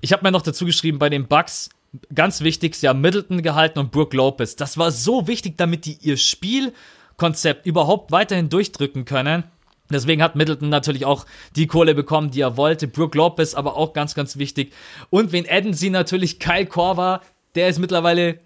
[0.00, 1.70] ich habe mir noch dazu geschrieben, bei den Bucks
[2.14, 4.56] ganz wichtig, sie haben Middleton gehalten und Brooke Lopez.
[4.56, 9.44] Das war so wichtig, damit die ihr Spielkonzept überhaupt weiterhin durchdrücken können.
[9.90, 11.26] Deswegen hat Middleton natürlich auch
[11.56, 12.88] die Kohle bekommen, die er wollte.
[12.88, 14.72] Brooke Lopez aber auch ganz, ganz wichtig.
[15.10, 16.40] Und wen adden sie natürlich?
[16.40, 17.20] Kyle Korver,
[17.54, 18.40] der ist mittlerweile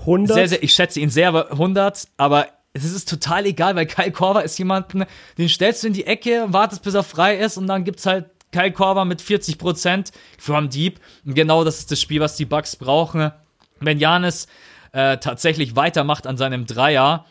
[0.00, 0.34] 100.
[0.34, 4.44] Sehr, sehr, ich schätze ihn sehr 100, aber es ist total egal, weil Kyle Korver
[4.44, 5.04] ist jemanden,
[5.38, 8.26] den stellst du in die Ecke, wartest bis er frei ist und dann gibt's halt
[8.52, 11.00] Kyle Korver mit 40% from Deep.
[11.24, 13.32] Und genau das ist das Spiel, was die Bucks brauchen.
[13.80, 14.46] Wenn Janis
[14.92, 17.26] äh, tatsächlich weitermacht an seinem Dreier,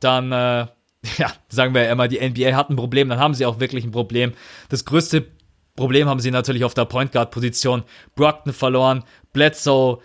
[0.00, 0.66] dann, äh,
[1.18, 3.84] ja, sagen wir ja immer, die NBA hat ein Problem, dann haben sie auch wirklich
[3.84, 4.32] ein Problem.
[4.68, 5.26] Das größte
[5.76, 7.82] Problem haben sie natürlich auf der Point Guard Position.
[8.14, 9.98] Brockton verloren, Bledsoe,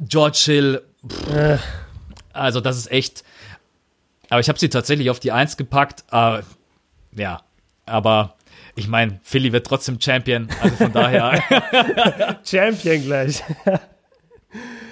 [0.00, 0.82] George Hill.
[1.08, 1.60] Pff,
[2.32, 3.24] also das ist echt.
[4.30, 6.04] Aber ich habe sie tatsächlich auf die Eins gepackt.
[6.10, 6.42] Äh,
[7.16, 7.42] ja,
[7.86, 8.36] aber
[8.74, 11.42] ich meine, Philly wird trotzdem Champion, also von daher.
[12.44, 13.42] Champion gleich.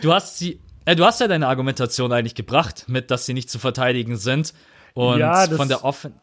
[0.00, 3.50] du hast sie, äh, du hast ja deine Argumentation eigentlich gebracht, mit, dass sie nicht
[3.50, 4.54] zu verteidigen sind.
[4.94, 6.14] Und ja, das, von der Offen.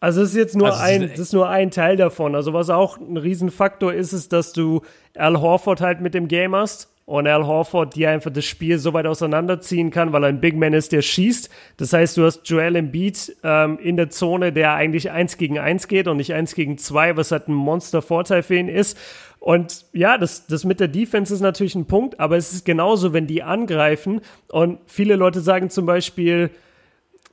[0.00, 2.34] Also es ist jetzt nur also ein, das ist nur ein Teil davon.
[2.34, 4.82] Also was auch ein Riesenfaktor ist, ist, dass du
[5.16, 8.92] Al Horford halt mit dem Game hast und Al Horford dir einfach das Spiel so
[8.92, 11.48] weit auseinanderziehen kann, weil er ein Big Man ist, der schießt.
[11.76, 15.88] Das heißt, du hast Joel Embiid ähm, in der Zone, der eigentlich eins gegen eins
[15.88, 18.98] geht und nicht eins gegen zwei, was halt ein Monster-Vorteil für ihn ist.
[19.38, 23.12] Und ja, das, das mit der Defense ist natürlich ein Punkt, aber es ist genauso,
[23.12, 26.50] wenn die angreifen und viele Leute sagen zum Beispiel,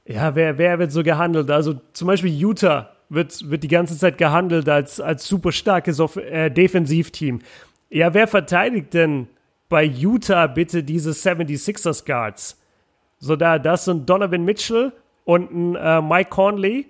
[0.05, 1.49] ja, wer, wer wird so gehandelt?
[1.49, 6.49] Also zum Beispiel Utah wird, wird die ganze Zeit gehandelt als, als super starkes äh,
[6.49, 7.39] Defensivteam.
[7.89, 9.27] Ja, wer verteidigt denn
[9.69, 12.59] bei Utah bitte diese 76ers Guards.
[13.19, 14.91] So, da, das sind Donovan Mitchell
[15.23, 16.87] und ein äh, Mike Conley.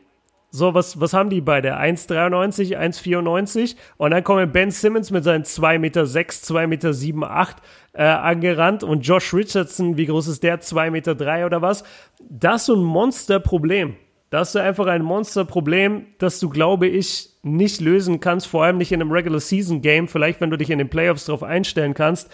[0.56, 1.80] So, was, was haben die beide?
[1.80, 7.58] 1,93, 1,94 und dann kommen Ben Simmons mit seinen 2,6 Meter, 2,7 Meter 7, 8
[7.94, 10.62] äh, angerannt und Josh Richardson, wie groß ist der?
[10.62, 11.84] 2,3 Meter 3 oder was?
[12.30, 13.96] Das ist so ein Monsterproblem.
[14.30, 18.78] Da hast du einfach ein Monsterproblem, das du, glaube ich, nicht lösen kannst, vor allem
[18.78, 21.96] nicht in einem Regular Season Game, vielleicht wenn du dich in den Playoffs darauf einstellen
[21.96, 22.30] kannst.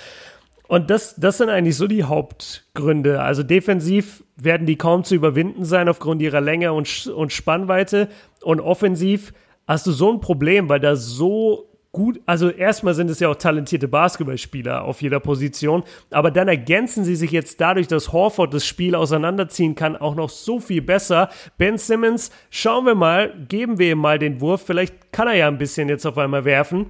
[0.68, 3.22] Und das, das sind eigentlich so die Hauptgründe.
[3.22, 8.10] Also defensiv werden die kaum zu überwinden sein aufgrund ihrer Länge und, und Spannweite.
[8.42, 9.34] Und offensiv
[9.68, 13.36] hast du so ein Problem, weil da so gut, also erstmal sind es ja auch
[13.36, 18.66] talentierte Basketballspieler auf jeder Position, aber dann ergänzen sie sich jetzt dadurch, dass Horford das
[18.66, 21.30] Spiel auseinanderziehen kann, auch noch so viel besser.
[21.58, 25.48] Ben Simmons, schauen wir mal, geben wir ihm mal den Wurf, vielleicht kann er ja
[25.48, 26.88] ein bisschen jetzt auf einmal werfen.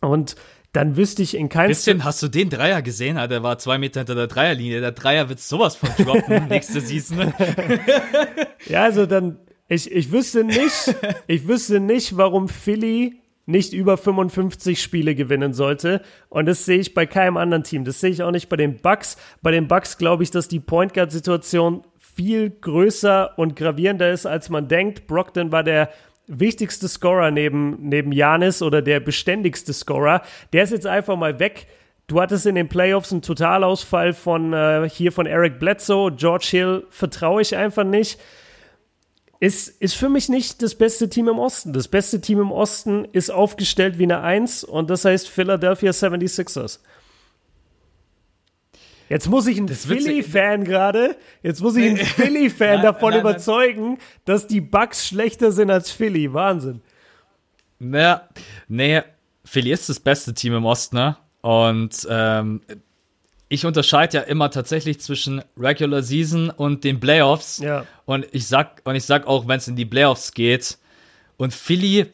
[0.00, 0.36] Und
[0.72, 1.68] dann wüsste ich in keinem.
[1.68, 3.16] Bisschen, hast du den Dreier gesehen?
[3.16, 4.80] Der war zwei Meter hinter der Dreierlinie.
[4.80, 7.32] Der Dreier wird sowas von droppen nächste Season.
[8.66, 10.94] ja, also dann, ich, ich wüsste nicht,
[11.26, 16.00] ich wüsste nicht, warum Philly nicht über 55 Spiele gewinnen sollte.
[16.28, 17.84] Und das sehe ich bei keinem anderen Team.
[17.84, 19.16] Das sehe ich auch nicht bei den Bucks.
[19.42, 24.26] Bei den Bucks glaube ich, dass die Point Guard Situation viel größer und gravierender ist,
[24.26, 25.06] als man denkt.
[25.06, 25.90] Brockton war der
[26.26, 30.22] wichtigste Scorer neben, neben Janis oder der beständigste Scorer.
[30.52, 31.66] Der ist jetzt einfach mal weg.
[32.06, 36.12] Du hattest in den Playoffs einen Totalausfall von äh, hier von Eric Bledsoe.
[36.12, 38.18] George Hill vertraue ich einfach nicht
[39.42, 41.72] ist, ist für mich nicht das beste Team im Osten.
[41.72, 46.78] Das beste Team im Osten ist aufgestellt wie eine Eins und das heißt Philadelphia 76ers.
[49.12, 53.98] Jetzt muss ich einen Philly-Fan gerade, jetzt muss ich einen Philly-Fan davon nein, überzeugen, nein.
[54.24, 56.32] dass die Bucks schlechter sind als Philly.
[56.32, 56.80] Wahnsinn.
[57.78, 58.26] Naja,
[58.68, 59.02] nee,
[59.44, 61.18] Philly ist das beste Team im Osten, ne?
[61.42, 62.62] Und ähm,
[63.50, 67.58] ich unterscheide ja immer tatsächlich zwischen Regular Season und den Playoffs.
[67.58, 67.84] Ja.
[68.06, 70.78] Und ich sag, und ich sag auch, wenn es in die Playoffs geht
[71.36, 72.06] und Philly,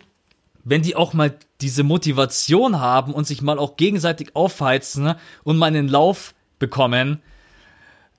[0.65, 5.67] wenn die auch mal diese Motivation haben und sich mal auch gegenseitig aufheizen und mal
[5.67, 7.23] einen Lauf bekommen,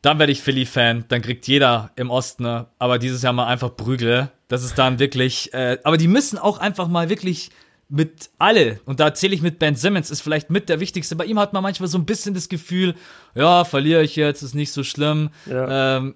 [0.01, 1.05] dann werde ich Philly-Fan.
[1.07, 4.29] Dann kriegt jeder im Osten, aber dieses Jahr mal einfach Prügel.
[4.47, 7.49] Das ist dann wirklich, äh, aber die müssen auch einfach mal wirklich
[7.89, 11.15] mit alle, und da zähle ich mit Ben Simmons, ist vielleicht mit der wichtigste.
[11.15, 12.93] Bei ihm hat man manchmal so ein bisschen das Gefühl,
[13.33, 15.31] ja, verliere ich jetzt, ist nicht so schlimm.
[15.47, 15.97] Ja.
[15.97, 16.15] Ähm,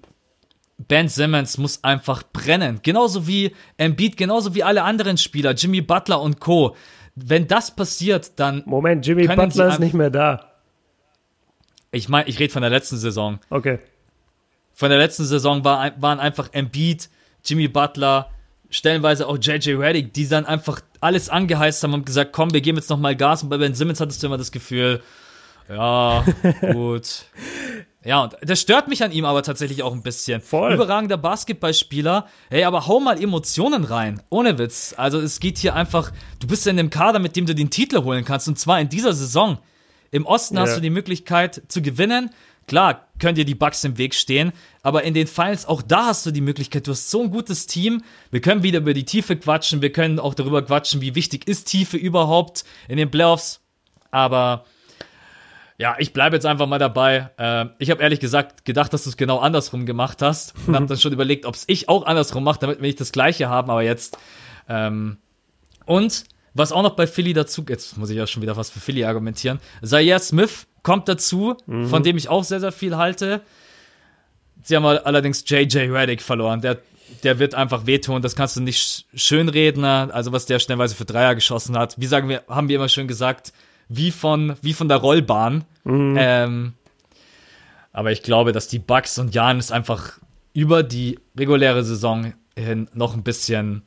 [0.78, 2.80] ben Simmons muss einfach brennen.
[2.84, 6.76] Genauso wie Embiid, genauso wie alle anderen Spieler, Jimmy Butler und Co.
[7.15, 8.63] Wenn das passiert, dann.
[8.65, 10.53] Moment, Jimmy Butler ist nicht mehr da.
[11.94, 13.39] Ich meine, ich rede von der letzten Saison.
[13.52, 13.78] Okay.
[14.74, 17.08] Von der letzten Saison war, waren einfach Embiid,
[17.46, 18.32] Jimmy Butler,
[18.72, 22.78] stellenweise auch JJ Reddick, die dann einfach alles angeheizt haben und gesagt, komm, wir geben
[22.78, 23.44] jetzt nochmal Gas.
[23.44, 25.04] Und bei Ben Simmons hattest du immer das Gefühl,
[25.70, 26.26] ja,
[26.74, 27.26] gut.
[28.04, 30.41] Ja, und das stört mich an ihm aber tatsächlich auch ein bisschen.
[30.41, 30.74] Voll.
[30.74, 32.28] Überragender Basketballspieler.
[32.50, 34.20] Hey, aber hau mal Emotionen rein.
[34.30, 34.96] Ohne Witz.
[34.98, 38.04] Also es geht hier einfach, du bist in dem Kader, mit dem du den Titel
[38.04, 38.48] holen kannst.
[38.48, 39.60] Und zwar in dieser Saison.
[40.14, 40.64] Im Osten yeah.
[40.64, 42.30] hast du die Möglichkeit zu gewinnen.
[42.68, 44.53] Klar, können dir die Bugs im Weg stehen,
[44.84, 47.68] aber in den Finals, auch da hast du die Möglichkeit, du hast so ein gutes
[47.68, 48.03] Team.
[48.32, 51.66] Wir können wieder über die Tiefe quatschen, wir können auch darüber quatschen, wie wichtig ist
[51.66, 53.59] Tiefe überhaupt in den Playoffs.
[54.11, 54.66] Aber
[55.78, 57.32] ja, ich bleibe jetzt einfach mal dabei.
[57.38, 60.86] Äh, ich habe ehrlich gesagt gedacht, dass du es genau andersrum gemacht hast und habe
[60.86, 63.72] dann schon überlegt, ob es ich auch andersrum mache, damit wir nicht das Gleiche haben.
[63.72, 64.18] Aber jetzt
[64.70, 65.18] ähm,
[65.86, 66.24] und
[66.54, 69.04] was auch noch bei Philly dazu, jetzt muss ich ja schon wieder was für Philly
[69.04, 69.60] argumentieren.
[69.84, 71.88] Zaire Smith kommt dazu, mhm.
[71.88, 73.41] von dem ich auch sehr, sehr viel halte.
[74.64, 76.62] Sie haben allerdings JJ Reddick verloren.
[76.62, 76.80] Der,
[77.24, 78.22] der wird einfach wehtun.
[78.22, 79.82] Das kannst du nicht schönreden.
[79.82, 80.10] Ne?
[80.14, 81.99] Also, was der schnellweise für Dreier geschossen hat.
[81.99, 83.51] Wie sagen wir, haben wir immer schön gesagt,
[83.89, 85.66] wie von, wie von der Rollbahn.
[85.84, 86.16] Mhm.
[86.18, 86.74] Ähm,
[87.91, 90.20] aber ich glaube, dass die Bucks und Janis einfach
[90.54, 93.84] über die reguläre Saison hin noch ein bisschen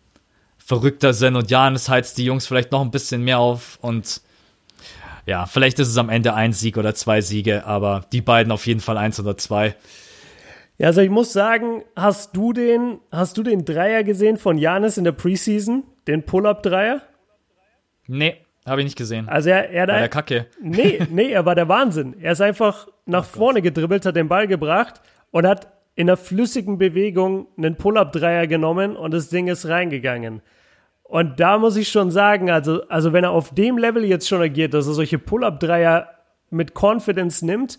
[0.66, 4.20] verrückter sind und Janis heizt die Jungs vielleicht noch ein bisschen mehr auf und
[5.24, 8.66] ja, vielleicht ist es am Ende ein Sieg oder zwei Siege, aber die beiden auf
[8.66, 9.76] jeden Fall eins oder zwei.
[10.76, 14.98] Ja, also ich muss sagen, hast du den, hast du den Dreier gesehen von Janis
[14.98, 15.84] in der Preseason?
[16.08, 17.00] Den Pull-Up-Dreier?
[18.08, 18.36] Nee,
[18.66, 19.28] habe ich nicht gesehen.
[19.28, 20.46] Also er, er war der Kacke.
[20.60, 22.16] Nee, nee, er war der Wahnsinn.
[22.20, 25.00] Er ist einfach nach oh vorne gedribbelt, hat den Ball gebracht
[25.30, 30.42] und hat in einer flüssigen Bewegung einen Pull-Up-Dreier genommen und das Ding ist reingegangen.
[31.02, 34.42] Und da muss ich schon sagen, also, also wenn er auf dem Level jetzt schon
[34.42, 36.10] agiert, dass er solche Pull-Up-Dreier
[36.50, 37.78] mit Confidence nimmt,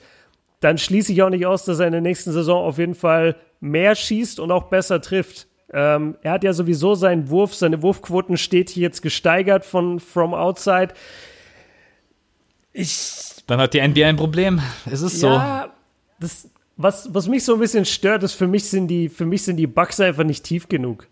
[0.59, 3.35] dann schließe ich auch nicht aus, dass er in der nächsten Saison auf jeden Fall
[3.59, 5.47] mehr schießt und auch besser trifft.
[5.71, 10.33] Ähm, er hat ja sowieso seinen Wurf, seine Wurfquoten steht hier jetzt gesteigert von From
[10.33, 10.93] Outside.
[12.73, 13.43] Ich.
[13.45, 14.61] Dann hat die NBA ein Problem.
[14.85, 15.71] Es ist ja, so.
[16.19, 19.43] Das, was, was mich so ein bisschen stört, ist, für mich sind die, für mich
[19.43, 21.07] sind die Bugs einfach nicht tief genug.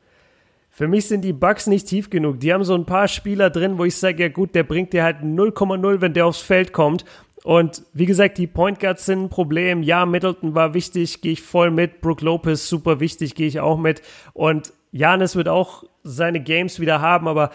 [0.69, 2.39] Für mich sind die Bugs nicht tief genug.
[2.39, 5.03] Die haben so ein paar Spieler drin, wo ich sage, ja gut, der bringt dir
[5.03, 7.05] halt 0,0, wenn der aufs Feld kommt.
[7.43, 9.83] Und wie gesagt, die Point Guards sind ein Problem.
[9.83, 12.01] Ja, Middleton war wichtig, gehe ich voll mit.
[12.01, 14.01] Brook Lopez super wichtig, gehe ich auch mit.
[14.33, 17.51] Und Janis wird auch seine Games wieder haben, aber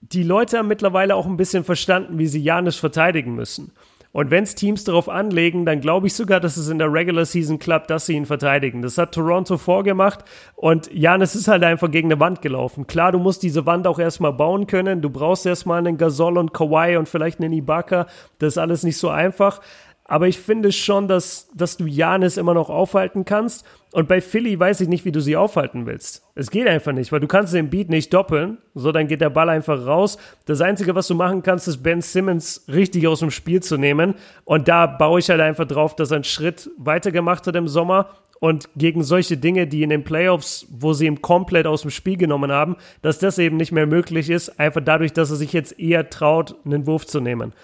[0.00, 3.72] die Leute haben mittlerweile auch ein bisschen verstanden, wie sie Janis verteidigen müssen.
[4.14, 7.24] Und wenn es Teams darauf anlegen, dann glaube ich sogar, dass es in der Regular
[7.24, 8.80] Season klappt, dass sie ihn verteidigen.
[8.80, 10.20] Das hat Toronto vorgemacht
[10.54, 12.86] und Janis ist halt einfach gegen eine Wand gelaufen.
[12.86, 15.02] Klar, du musst diese Wand auch erstmal bauen können.
[15.02, 18.06] Du brauchst erstmal einen Gasol und Kawhi und vielleicht einen Ibaka.
[18.38, 19.60] Das ist alles nicht so einfach.
[20.06, 23.64] Aber ich finde schon, dass, dass du Janis immer noch aufhalten kannst.
[23.90, 26.22] Und bei Philly weiß ich nicht, wie du sie aufhalten willst.
[26.34, 28.58] Es geht einfach nicht, weil du kannst den Beat nicht doppeln.
[28.74, 30.18] So, dann geht der Ball einfach raus.
[30.44, 34.14] Das Einzige, was du machen kannst, ist Ben Simmons richtig aus dem Spiel zu nehmen.
[34.44, 37.68] Und da baue ich halt einfach drauf, dass er einen Schritt weiter gemacht hat im
[37.68, 38.10] Sommer.
[38.40, 42.18] Und gegen solche Dinge, die in den Playoffs, wo sie ihn komplett aus dem Spiel
[42.18, 45.80] genommen haben, dass das eben nicht mehr möglich ist, einfach dadurch, dass er sich jetzt
[45.80, 47.54] eher traut, einen Wurf zu nehmen.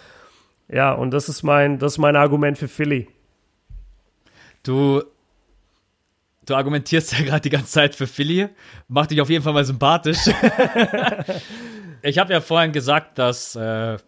[0.72, 3.08] Ja, und das ist mein, das ist mein Argument für Philly.
[4.62, 5.02] Du,
[6.46, 8.48] du argumentierst ja gerade die ganze Zeit für Philly.
[8.88, 10.18] Macht dich auf jeden Fall mal sympathisch.
[12.02, 13.98] ich habe ja vorhin gesagt, dass äh,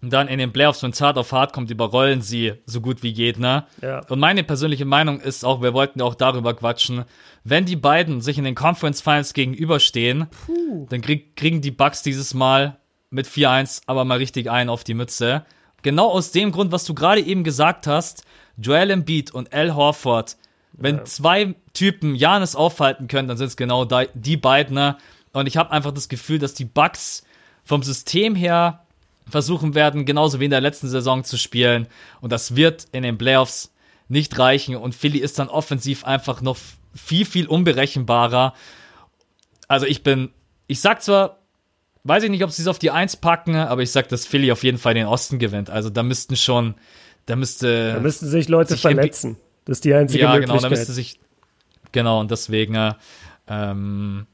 [0.00, 3.12] dann in den Playoffs, wenn es hart auf hart kommt, überrollen sie so gut wie
[3.12, 3.66] Gegner.
[3.80, 4.00] Ja.
[4.08, 7.04] Und meine persönliche Meinung ist auch, wir wollten ja auch darüber quatschen,
[7.44, 10.86] wenn die beiden sich in den Conference Finals gegenüberstehen, Puh.
[10.90, 12.78] dann krieg, kriegen die Bucks dieses Mal
[13.10, 15.44] mit 4-1 aber mal richtig ein auf die Mütze.
[15.82, 18.24] Genau aus dem Grund, was du gerade eben gesagt hast,
[18.56, 20.36] Joel Embiid und Al Horford,
[20.72, 21.04] wenn ja.
[21.04, 24.74] zwei Typen Janis aufhalten können, dann sind es genau die beiden.
[24.74, 24.96] Ne?
[25.32, 27.24] Und ich habe einfach das Gefühl, dass die Bucks
[27.64, 28.84] vom System her
[29.28, 31.86] versuchen werden, genauso wie in der letzten Saison zu spielen.
[32.20, 33.72] Und das wird in den Playoffs
[34.08, 34.76] nicht reichen.
[34.76, 36.56] Und Philly ist dann offensiv einfach noch
[36.94, 38.54] viel, viel unberechenbarer.
[39.68, 40.30] Also ich bin,
[40.66, 41.38] ich sag zwar,
[42.04, 44.50] Weiß ich nicht, ob sie es auf die Eins packen, aber ich sag, dass Philly
[44.50, 45.70] auf jeden Fall den Osten gewinnt.
[45.70, 46.74] Also da müssten schon,
[47.26, 47.94] da müsste.
[47.94, 49.36] Da müssten sich Leute sich verletzen.
[49.64, 50.48] Das ist die einzige ja, Möglichkeit.
[50.48, 51.20] Ja, genau, da müsste sich.
[51.92, 52.94] Genau, und deswegen, äh,
[53.46, 54.26] ähm,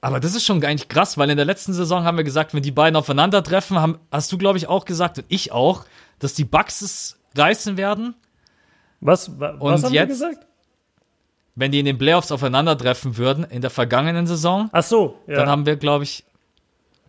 [0.00, 2.62] aber das ist schon eigentlich krass, weil in der letzten Saison haben wir gesagt, wenn
[2.62, 5.84] die beiden aufeinandertreffen, haben, hast du, glaube ich, auch gesagt und ich auch,
[6.18, 8.14] dass die Bucks es reißen werden.
[9.00, 10.46] Was, was, und haben jetzt, wir gesagt?
[11.54, 15.36] Wenn die in den Playoffs aufeinandertreffen würden in der vergangenen Saison, Ach so, ja.
[15.36, 16.24] dann haben wir, glaube ich,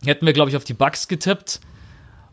[0.06, 1.60] hätten wir, glaube ich, auf die Bucks getippt.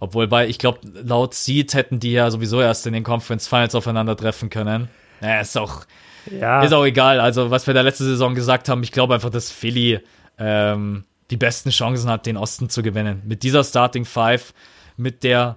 [0.00, 3.74] Obwohl bei, ich glaube, laut Seed hätten die ja sowieso erst in den Conference Finals
[3.74, 4.88] aufeinandertreffen können.
[5.20, 5.84] Naja, ist auch,
[6.30, 6.62] ja.
[6.62, 7.20] ist auch egal.
[7.20, 10.00] Also, was wir da letzte Saison gesagt haben, ich glaube einfach, dass Philly
[10.38, 13.22] ähm, die besten Chancen hat, den Osten zu gewinnen.
[13.26, 14.54] Mit dieser Starting Five,
[14.96, 15.56] mit der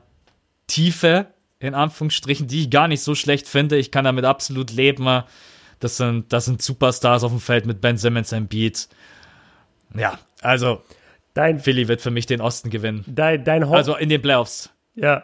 [0.68, 1.28] Tiefe,
[1.60, 3.78] in Anführungsstrichen, die ich gar nicht so schlecht finde.
[3.78, 5.24] Ich kann damit absolut leben.
[5.80, 8.90] Das sind, das sind Superstars auf dem Feld mit Ben Simmons Beat.
[9.96, 10.82] Ja, also
[11.34, 13.04] Dein, Philly wird für mich den Osten gewinnen.
[13.08, 14.70] Dein, dein Ho also in den Playoffs.
[14.96, 15.24] Ja,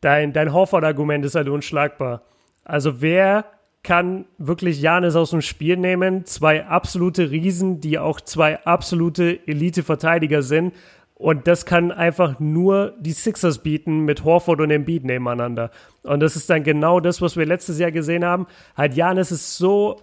[0.00, 2.22] dein, dein Horford-Argument ist halt unschlagbar.
[2.64, 3.46] Also wer
[3.82, 6.26] kann wirklich Janis aus dem Spiel nehmen?
[6.26, 10.74] Zwei absolute Riesen, die auch zwei absolute Elite-Verteidiger sind.
[11.14, 15.70] Und das kann einfach nur die Sixers bieten mit Horford und Embiid nebeneinander.
[16.02, 18.46] Und das ist dann genau das, was wir letztes Jahr gesehen haben.
[18.76, 19.96] Halt, Janis ist so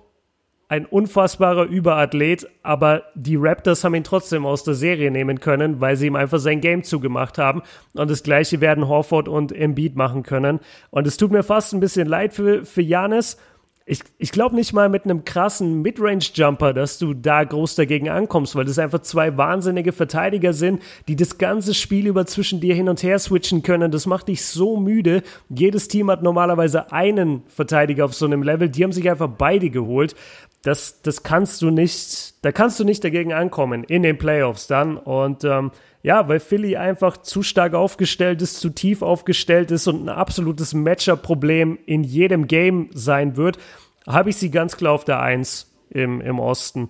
[0.73, 5.97] ein unfassbarer Überathlet, aber die Raptors haben ihn trotzdem aus der Serie nehmen können, weil
[5.97, 7.61] sie ihm einfach sein Game zugemacht haben.
[7.93, 10.59] Und das gleiche werden Horford und Embiid machen können.
[10.89, 13.37] Und es tut mir fast ein bisschen leid für, für Janis.
[13.85, 18.55] Ich, ich glaube nicht mal mit einem krassen Midrange-Jumper, dass du da groß dagegen ankommst,
[18.55, 22.89] weil das einfach zwei wahnsinnige Verteidiger sind, die das ganze Spiel über zwischen dir hin
[22.89, 23.91] und her switchen können.
[23.91, 25.21] Das macht dich so müde.
[25.49, 28.69] Jedes Team hat normalerweise einen Verteidiger auf so einem Level.
[28.69, 30.15] Die haben sich einfach beide geholt
[30.63, 34.97] das, das kannst du nicht, da kannst du nicht dagegen ankommen in den Playoffs dann.
[34.97, 35.71] Und ähm,
[36.03, 40.73] ja, weil Philly einfach zu stark aufgestellt ist, zu tief aufgestellt ist und ein absolutes
[40.73, 43.59] Matchup-Problem in jedem Game sein wird,
[44.07, 46.89] habe ich sie ganz klar auf der Eins im, im Osten.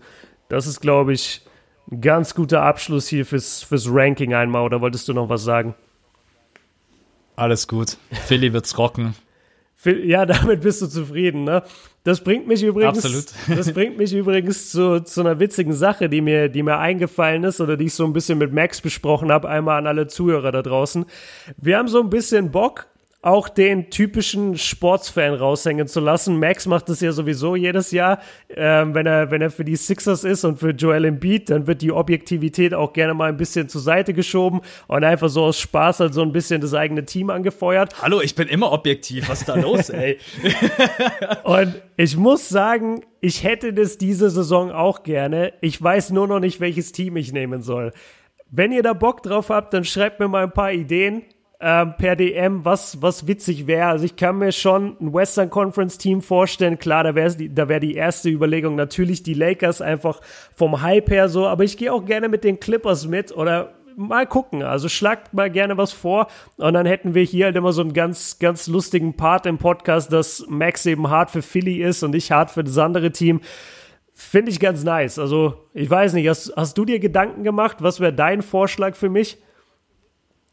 [0.49, 1.41] Das ist, glaube ich,
[1.91, 4.63] ein ganz guter Abschluss hier fürs, fürs Ranking einmal.
[4.63, 5.73] Oder wolltest du noch was sagen?
[7.35, 7.97] Alles gut.
[8.11, 9.15] Philly wird's rocken.
[9.83, 11.63] Ja, damit bist du zufrieden, ne?
[12.03, 13.25] Das bringt mich übrigens, Absolut.
[13.57, 17.61] das bringt mich übrigens zu, zu einer witzigen Sache, die mir, die mir eingefallen ist
[17.61, 20.61] oder die ich so ein bisschen mit Max besprochen habe, einmal an alle Zuhörer da
[20.61, 21.05] draußen.
[21.57, 22.87] Wir haben so ein bisschen Bock
[23.23, 26.37] auch den typischen Sportsfan raushängen zu lassen.
[26.39, 28.19] Max macht das ja sowieso jedes Jahr,
[28.49, 31.81] ähm, wenn er wenn er für die Sixers ist und für Joel Embiid, dann wird
[31.81, 36.01] die Objektivität auch gerne mal ein bisschen zur Seite geschoben und einfach so aus Spaß
[36.01, 37.95] halt so ein bisschen das eigene Team angefeuert.
[38.01, 39.29] Hallo, ich bin immer objektiv.
[39.29, 40.19] Was ist da los, ey?
[41.45, 45.53] und ich muss sagen, ich hätte das diese Saison auch gerne.
[45.61, 47.93] Ich weiß nur noch nicht, welches Team ich nehmen soll.
[48.51, 51.23] Wenn ihr da Bock drauf habt, dann schreibt mir mal ein paar Ideen
[51.63, 53.87] ähm, per DM, was, was witzig wäre.
[53.87, 56.77] Also ich kann mir schon ein Western Conference Team vorstellen.
[56.77, 60.19] Klar, da wäre da wär die erste Überlegung natürlich die Lakers einfach
[60.53, 61.47] vom Hype her so.
[61.47, 64.61] Aber ich gehe auch gerne mit den Clippers mit oder mal gucken.
[64.61, 67.93] Also schlagt mal gerne was vor und dann hätten wir hier halt immer so einen
[67.93, 72.31] ganz, ganz lustigen Part im Podcast, dass Max eben hart für Philly ist und ich
[72.31, 73.39] hart für das andere Team.
[74.13, 75.17] Finde ich ganz nice.
[75.17, 77.77] Also, ich weiß nicht, hast, hast du dir Gedanken gemacht?
[77.79, 79.39] Was wäre dein Vorschlag für mich?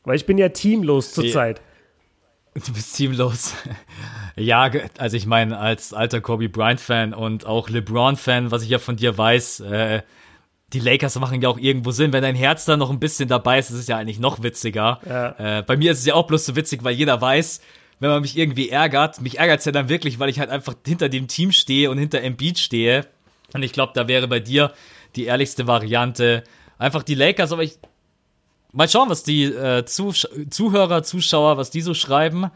[0.04, 1.60] Weil ich bin ja teamlos zurzeit.
[2.52, 3.54] Du bist teamlos.
[4.36, 8.96] ja, also ich meine, als alter Kobe Bryant-Fan und auch LeBron-Fan, was ich ja von
[8.96, 10.02] dir weiß, äh,
[10.72, 12.12] die Lakers machen ja auch irgendwo Sinn.
[12.12, 15.00] Wenn dein Herz da noch ein bisschen dabei ist, ist es ja eigentlich noch witziger.
[15.08, 15.58] Ja.
[15.58, 17.60] Äh, bei mir ist es ja auch bloß so witzig, weil jeder weiß,
[18.00, 20.74] wenn man mich irgendwie ärgert, mich ärgert es ja dann wirklich, weil ich halt einfach
[20.86, 23.06] hinter dem Team stehe und hinter Embiid stehe.
[23.52, 24.72] Und ich glaube, da wäre bei dir
[25.16, 26.44] die ehrlichste Variante
[26.78, 27.78] einfach die Lakers, aber ich
[28.72, 30.12] Mal schauen, was die äh, Zuh
[30.50, 32.50] Zuhörer, Zuschauer, was die so schreiben.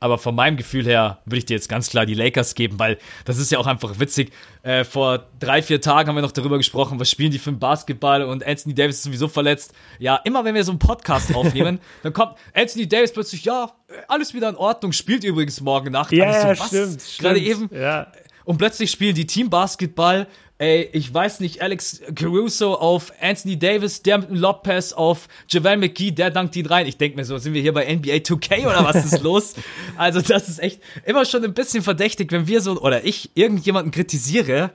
[0.00, 2.98] Aber von meinem Gefühl her würde ich dir jetzt ganz klar die Lakers geben, weil
[3.24, 4.30] das ist ja auch einfach witzig.
[4.62, 7.58] Äh, vor drei, vier Tagen haben wir noch darüber gesprochen, was spielen die für ein
[7.58, 9.74] Basketball und Anthony Davis ist sowieso verletzt.
[9.98, 13.72] Ja, immer wenn wir so einen Podcast aufnehmen, dann kommt Anthony Davis plötzlich, ja,
[14.06, 16.12] alles wieder in Ordnung, spielt übrigens morgen Nacht.
[16.12, 17.18] Ja, so, stimmt, stimmt.
[17.18, 17.68] Gerade eben.
[17.72, 18.12] Ja.
[18.44, 24.02] Und plötzlich spielen die Team Basketball ey, ich weiß nicht, Alex Caruso auf Anthony Davis,
[24.02, 26.86] der mit dem Lopez auf Javel McGee, der dankt ihn rein.
[26.86, 29.54] Ich denke mir so, sind wir hier bei NBA 2K oder was ist los?
[29.96, 33.92] Also das ist echt immer schon ein bisschen verdächtig, wenn wir so, oder ich irgendjemanden
[33.92, 34.70] kritisiere.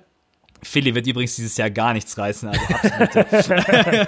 [0.64, 4.08] Philly wird übrigens dieses Jahr gar nichts reißen, also absolut.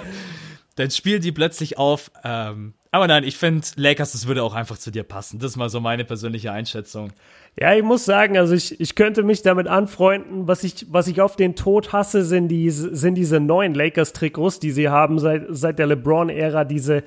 [0.76, 2.10] Dann spielen die plötzlich auf.
[2.24, 5.38] Ähm, aber nein, ich finde, Lakers, das würde auch einfach zu dir passen.
[5.38, 7.12] Das ist mal so meine persönliche Einschätzung.
[7.58, 10.48] Ja, ich muss sagen, also ich, ich könnte mich damit anfreunden.
[10.48, 14.70] Was ich, was ich auf den Tod hasse, sind, die, sind diese neuen Lakers-Trikots, die
[14.70, 16.64] sie haben seit, seit der LeBron-Ära.
[16.64, 17.02] Diese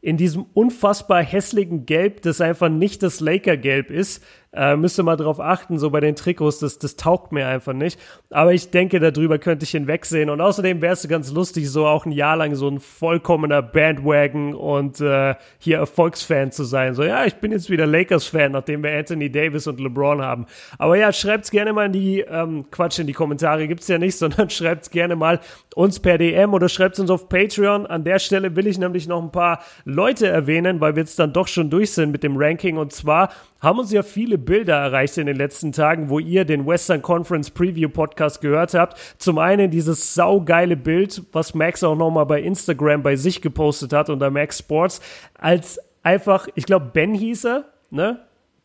[0.00, 4.24] in diesem unfassbar hässlichen Gelb, das einfach nicht das Laker-Gelb ist.
[4.54, 7.98] Äh, müsste mal drauf achten, so bei den Trikots, das, das taugt mir einfach nicht.
[8.28, 10.28] Aber ich denke, darüber könnte ich hinwegsehen.
[10.28, 14.54] Und außerdem wäre es ganz lustig, so auch ein Jahr lang so ein vollkommener Bandwagon
[14.54, 16.94] und äh, hier Erfolgsfan zu sein.
[16.94, 20.44] So, ja, ich bin jetzt wieder Lakers-Fan, nachdem wir Anthony Davis und LeBron haben.
[20.76, 24.16] Aber ja, schreibt's gerne mal in die, ähm, Quatsch, in die Kommentare gibt's ja nicht,
[24.18, 25.40] sondern schreibt's gerne mal
[25.74, 27.86] uns per DM oder schreibt's uns auf Patreon.
[27.86, 31.32] An der Stelle will ich nämlich noch ein paar Leute erwähnen, weil wir jetzt dann
[31.32, 32.76] doch schon durch sind mit dem Ranking.
[32.76, 33.30] Und zwar
[33.62, 37.50] haben uns ja viele Bilder erreicht in den letzten Tagen, wo ihr den Western Conference
[37.50, 38.98] Preview Podcast gehört habt.
[39.18, 44.10] Zum einen dieses saugeile Bild, was Max auch nochmal bei Instagram bei sich gepostet hat
[44.10, 45.00] unter Max Sports,
[45.38, 48.18] als einfach, ich glaube, Ben hieß er, ne?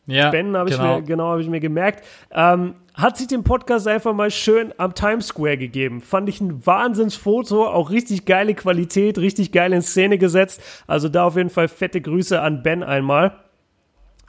[0.06, 0.94] Ja, ben habe genau.
[0.94, 2.02] ich mir genau habe ich mir gemerkt.
[2.32, 6.00] Ähm, hat sich den Podcast einfach mal schön am Times Square gegeben.
[6.00, 10.62] Fand ich ein Wahnsinnsfoto, auch richtig geile Qualität, richtig geil in Szene gesetzt.
[10.86, 13.34] Also da auf jeden Fall fette Grüße an Ben einmal.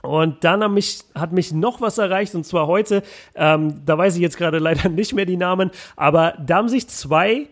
[0.02, 3.02] Und dann hat mich, hat mich noch was erreicht, und zwar heute,
[3.34, 6.88] ähm, da weiß ich jetzt gerade leider nicht mehr die Namen, aber da haben sich
[6.88, 7.48] zwei,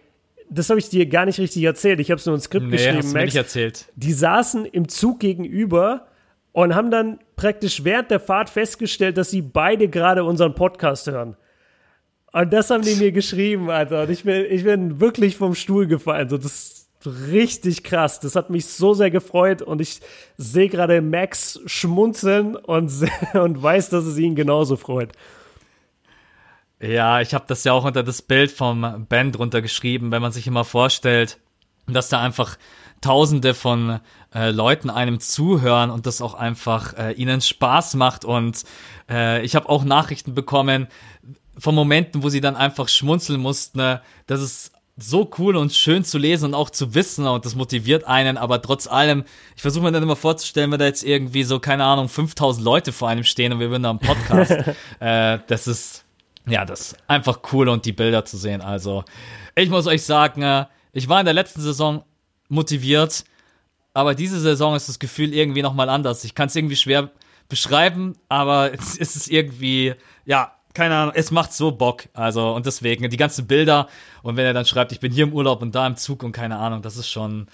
[0.50, 2.72] das habe ich dir gar nicht richtig erzählt, ich habe es nur ins Skript nee,
[2.72, 3.24] geschrieben, hast Max.
[3.26, 3.86] Nicht erzählt.
[3.96, 6.06] Die saßen im Zug gegenüber
[6.52, 11.36] und haben dann praktisch während der Fahrt festgestellt, dass sie beide gerade unseren Podcast hören.
[12.32, 14.02] Und das haben die mir geschrieben, Alter.
[14.02, 16.28] Und ich bin, ich bin wirklich vom Stuhl gefallen.
[16.28, 18.20] So, das, richtig krass.
[18.20, 20.00] Das hat mich so sehr gefreut und ich
[20.36, 22.92] sehe gerade Max schmunzeln und,
[23.34, 25.12] und weiß, dass es ihn genauso freut.
[26.80, 30.32] Ja, ich habe das ja auch unter das Bild vom Ben drunter geschrieben, wenn man
[30.32, 31.38] sich immer vorstellt,
[31.86, 32.56] dass da einfach
[33.00, 34.00] Tausende von
[34.34, 38.24] äh, Leuten einem zuhören und das auch einfach äh, ihnen Spaß macht.
[38.24, 38.64] Und
[39.08, 40.88] äh, ich habe auch Nachrichten bekommen
[41.56, 46.04] von Momenten, wo sie dann einfach schmunzeln mussten, ne, dass es so cool und schön
[46.04, 49.24] zu lesen und auch zu wissen und das motiviert einen, aber trotz allem,
[49.54, 52.92] ich versuche mir dann immer vorzustellen, wenn da jetzt irgendwie so, keine Ahnung, 5000 Leute
[52.92, 54.50] vor einem stehen und wir würden da einen Podcast,
[55.00, 56.04] äh, das ist,
[56.46, 59.04] ja, das ist einfach cool und die Bilder zu sehen, also
[59.54, 62.04] ich muss euch sagen, äh, ich war in der letzten Saison
[62.48, 63.24] motiviert,
[63.94, 66.24] aber diese Saison ist das Gefühl irgendwie nochmal anders.
[66.24, 67.10] Ich kann es irgendwie schwer
[67.48, 69.94] beschreiben, aber es ist irgendwie,
[70.24, 72.04] ja, keine Ahnung, es macht so Bock.
[72.14, 73.88] Also, und deswegen, die ganzen Bilder.
[74.22, 76.32] Und wenn er dann schreibt, ich bin hier im Urlaub und da im Zug und
[76.32, 77.48] keine Ahnung, das ist schon.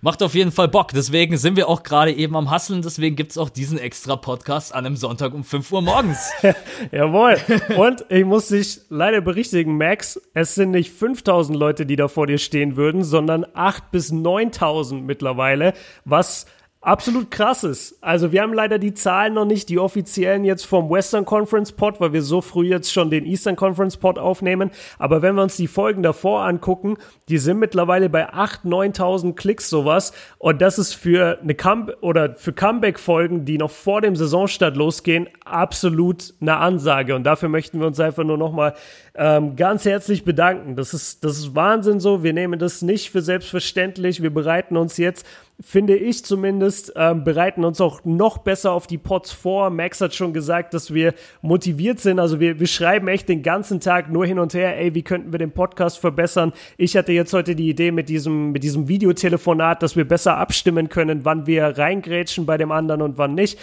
[0.00, 0.92] macht auf jeden Fall Bock.
[0.92, 2.82] Deswegen sind wir auch gerade eben am Hasseln.
[2.82, 6.30] Deswegen gibt es auch diesen extra Podcast an einem Sonntag um 5 Uhr morgens.
[6.92, 7.36] Jawohl.
[7.76, 12.26] Und ich muss dich leider berichtigen, Max, es sind nicht 5000 Leute, die da vor
[12.26, 15.72] dir stehen würden, sondern 8.000 bis 9000 mittlerweile,
[16.04, 16.46] was
[16.80, 17.98] absolut krass ist.
[18.02, 22.00] Also wir haben leider die Zahlen noch nicht, die offiziellen jetzt vom Western Conference Pod,
[22.00, 24.70] weil wir so früh jetzt schon den Eastern Conference Pod aufnehmen.
[24.98, 26.96] Aber wenn wir uns die Folgen davor angucken,
[27.28, 30.12] die sind mittlerweile bei 8.000, 9.000 Klicks sowas.
[30.38, 35.28] Und das ist für eine Come oder für Comeback-Folgen, die noch vor dem Saisonstart losgehen,
[35.44, 37.16] absolut eine Ansage.
[37.16, 38.74] Und dafür möchten wir uns einfach nur nochmal
[39.16, 40.76] ähm, ganz herzlich bedanken.
[40.76, 42.22] Das ist, das ist Wahnsinn so.
[42.22, 44.22] Wir nehmen das nicht für selbstverständlich.
[44.22, 45.26] Wir bereiten uns jetzt
[45.60, 49.70] finde ich zumindest, ähm, bereiten uns auch noch besser auf die Pots vor.
[49.70, 52.20] Max hat schon gesagt, dass wir motiviert sind.
[52.20, 55.32] Also wir, wir schreiben echt den ganzen Tag nur hin und her, ey, wie könnten
[55.32, 56.52] wir den Podcast verbessern?
[56.76, 60.88] Ich hatte jetzt heute die Idee mit diesem, mit diesem Videotelefonat, dass wir besser abstimmen
[60.88, 63.58] können, wann wir reingrätschen bei dem anderen und wann nicht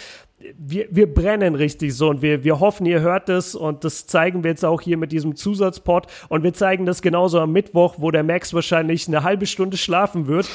[0.58, 4.44] wir, wir brennen richtig so und wir, wir hoffen, ihr hört es und das zeigen
[4.44, 8.10] wir jetzt auch hier mit diesem Zusatzpod und wir zeigen das genauso am Mittwoch, wo
[8.10, 10.46] der Max wahrscheinlich eine halbe Stunde schlafen wird,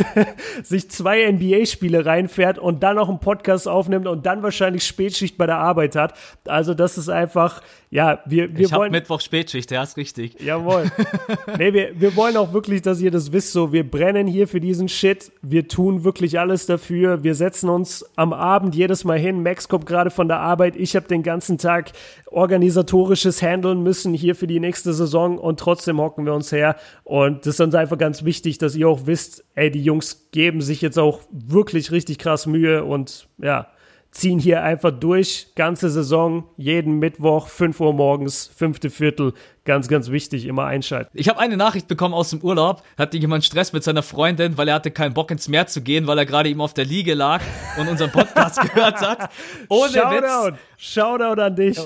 [0.62, 5.46] sich zwei NBA-Spiele reinfährt und dann noch einen Podcast aufnimmt und dann wahrscheinlich Spätschicht bei
[5.46, 6.14] der Arbeit hat.
[6.44, 8.92] Also das ist einfach, ja, wir, wir ich wollen.
[8.92, 10.40] Mittwoch Spätschicht, ja, ist richtig.
[10.40, 10.90] Jawohl.
[11.58, 14.60] nee, wir, wir wollen auch wirklich, dass ihr das wisst, so, wir brennen hier für
[14.60, 15.32] diesen Shit.
[15.42, 17.24] Wir tun wirklich alles dafür.
[17.24, 19.42] Wir setzen uns am Abend jedes Mal hin.
[19.42, 20.76] Max kommt gerade von der Arbeit.
[20.76, 21.92] Ich habe den ganzen Tag
[22.26, 26.76] organisatorisches handeln müssen hier für die nächste Saison und trotzdem hocken wir uns her.
[27.04, 30.60] Und das ist uns einfach ganz wichtig, dass ihr auch wisst, ey, die Jungs geben
[30.60, 33.68] sich jetzt auch wirklich richtig krass Mühe und ja,
[34.16, 40.10] ziehen hier einfach durch, ganze Saison, jeden Mittwoch, 5 Uhr morgens, fünfte Viertel, ganz, ganz
[40.10, 41.10] wichtig, immer einschalten.
[41.12, 44.68] Ich habe eine Nachricht bekommen aus dem Urlaub, hatte jemand Stress mit seiner Freundin, weil
[44.68, 47.14] er hatte keinen Bock ins Meer zu gehen, weil er gerade eben auf der Liege
[47.14, 47.42] lag
[47.78, 49.30] und unseren Podcast gehört hat.
[49.68, 50.46] Ohne Shoutout.
[50.46, 50.58] Witz.
[50.78, 51.78] Shoutout an dich.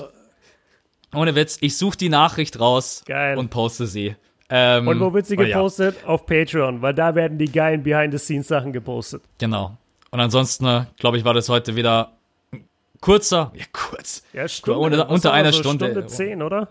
[1.13, 3.37] Ohne Witz, ich suche die Nachricht raus Geil.
[3.37, 4.15] und poste sie.
[4.49, 5.97] Ähm, und wo wird sie gepostet?
[6.01, 6.07] Ja.
[6.07, 9.21] Auf Patreon, weil da werden die geilen Behind-the-Scenes-Sachen gepostet.
[9.37, 9.77] Genau.
[10.11, 12.13] Und ansonsten, äh, glaube ich, war das heute wieder
[13.01, 15.91] kurzer, ja kurz, ja, Stunde, unter einer so Stunde.
[15.91, 16.69] Stunde zehn, oder?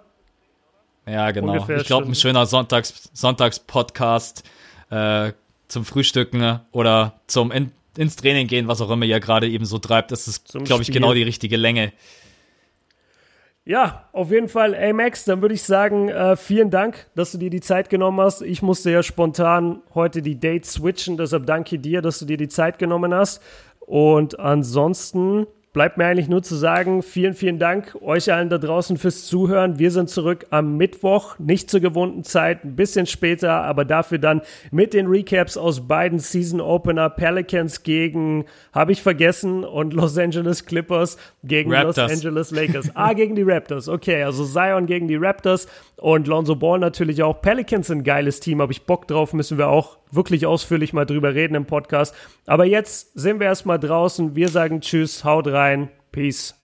[1.06, 1.52] Ja, genau.
[1.52, 4.44] Ungefähr ich glaube, ein schöner Sonntags, Sonntagspodcast
[4.90, 5.32] äh,
[5.68, 9.78] zum Frühstücken oder zum in, ins Training gehen, was auch immer ihr gerade eben so
[9.78, 10.12] treibt.
[10.12, 11.92] Das ist, glaube ich, genau die richtige Länge.
[13.64, 17.38] Ja, auf jeden Fall, ey Max, dann würde ich sagen, äh, vielen Dank, dass du
[17.38, 18.42] dir die Zeit genommen hast.
[18.42, 22.48] Ich musste ja spontan heute die Dates switchen, deshalb danke dir, dass du dir die
[22.48, 23.42] Zeit genommen hast.
[23.80, 28.96] Und ansonsten bleibt mir eigentlich nur zu sagen, vielen, vielen Dank euch allen da draußen
[28.96, 29.78] fürs Zuhören.
[29.78, 34.42] Wir sind zurück am Mittwoch, nicht zur gewohnten Zeit, ein bisschen später, aber dafür dann
[34.72, 40.66] mit den Recaps aus beiden Season Opener Pelicans gegen, habe ich vergessen, und Los Angeles
[40.66, 41.96] Clippers gegen Raptors.
[41.96, 42.90] Los Angeles Lakers.
[42.94, 43.88] ah, gegen die Raptors.
[43.88, 47.40] Okay, also Zion gegen die Raptors und Lonzo Ball natürlich auch.
[47.40, 51.06] Pelicans sind ein geiles Team, habe ich Bock drauf, müssen wir auch wirklich ausführlich mal
[51.06, 52.14] drüber reden im Podcast.
[52.46, 54.36] Aber jetzt sind wir erstmal draußen.
[54.36, 56.54] Wir sagen Tschüss, haut rein, Peace.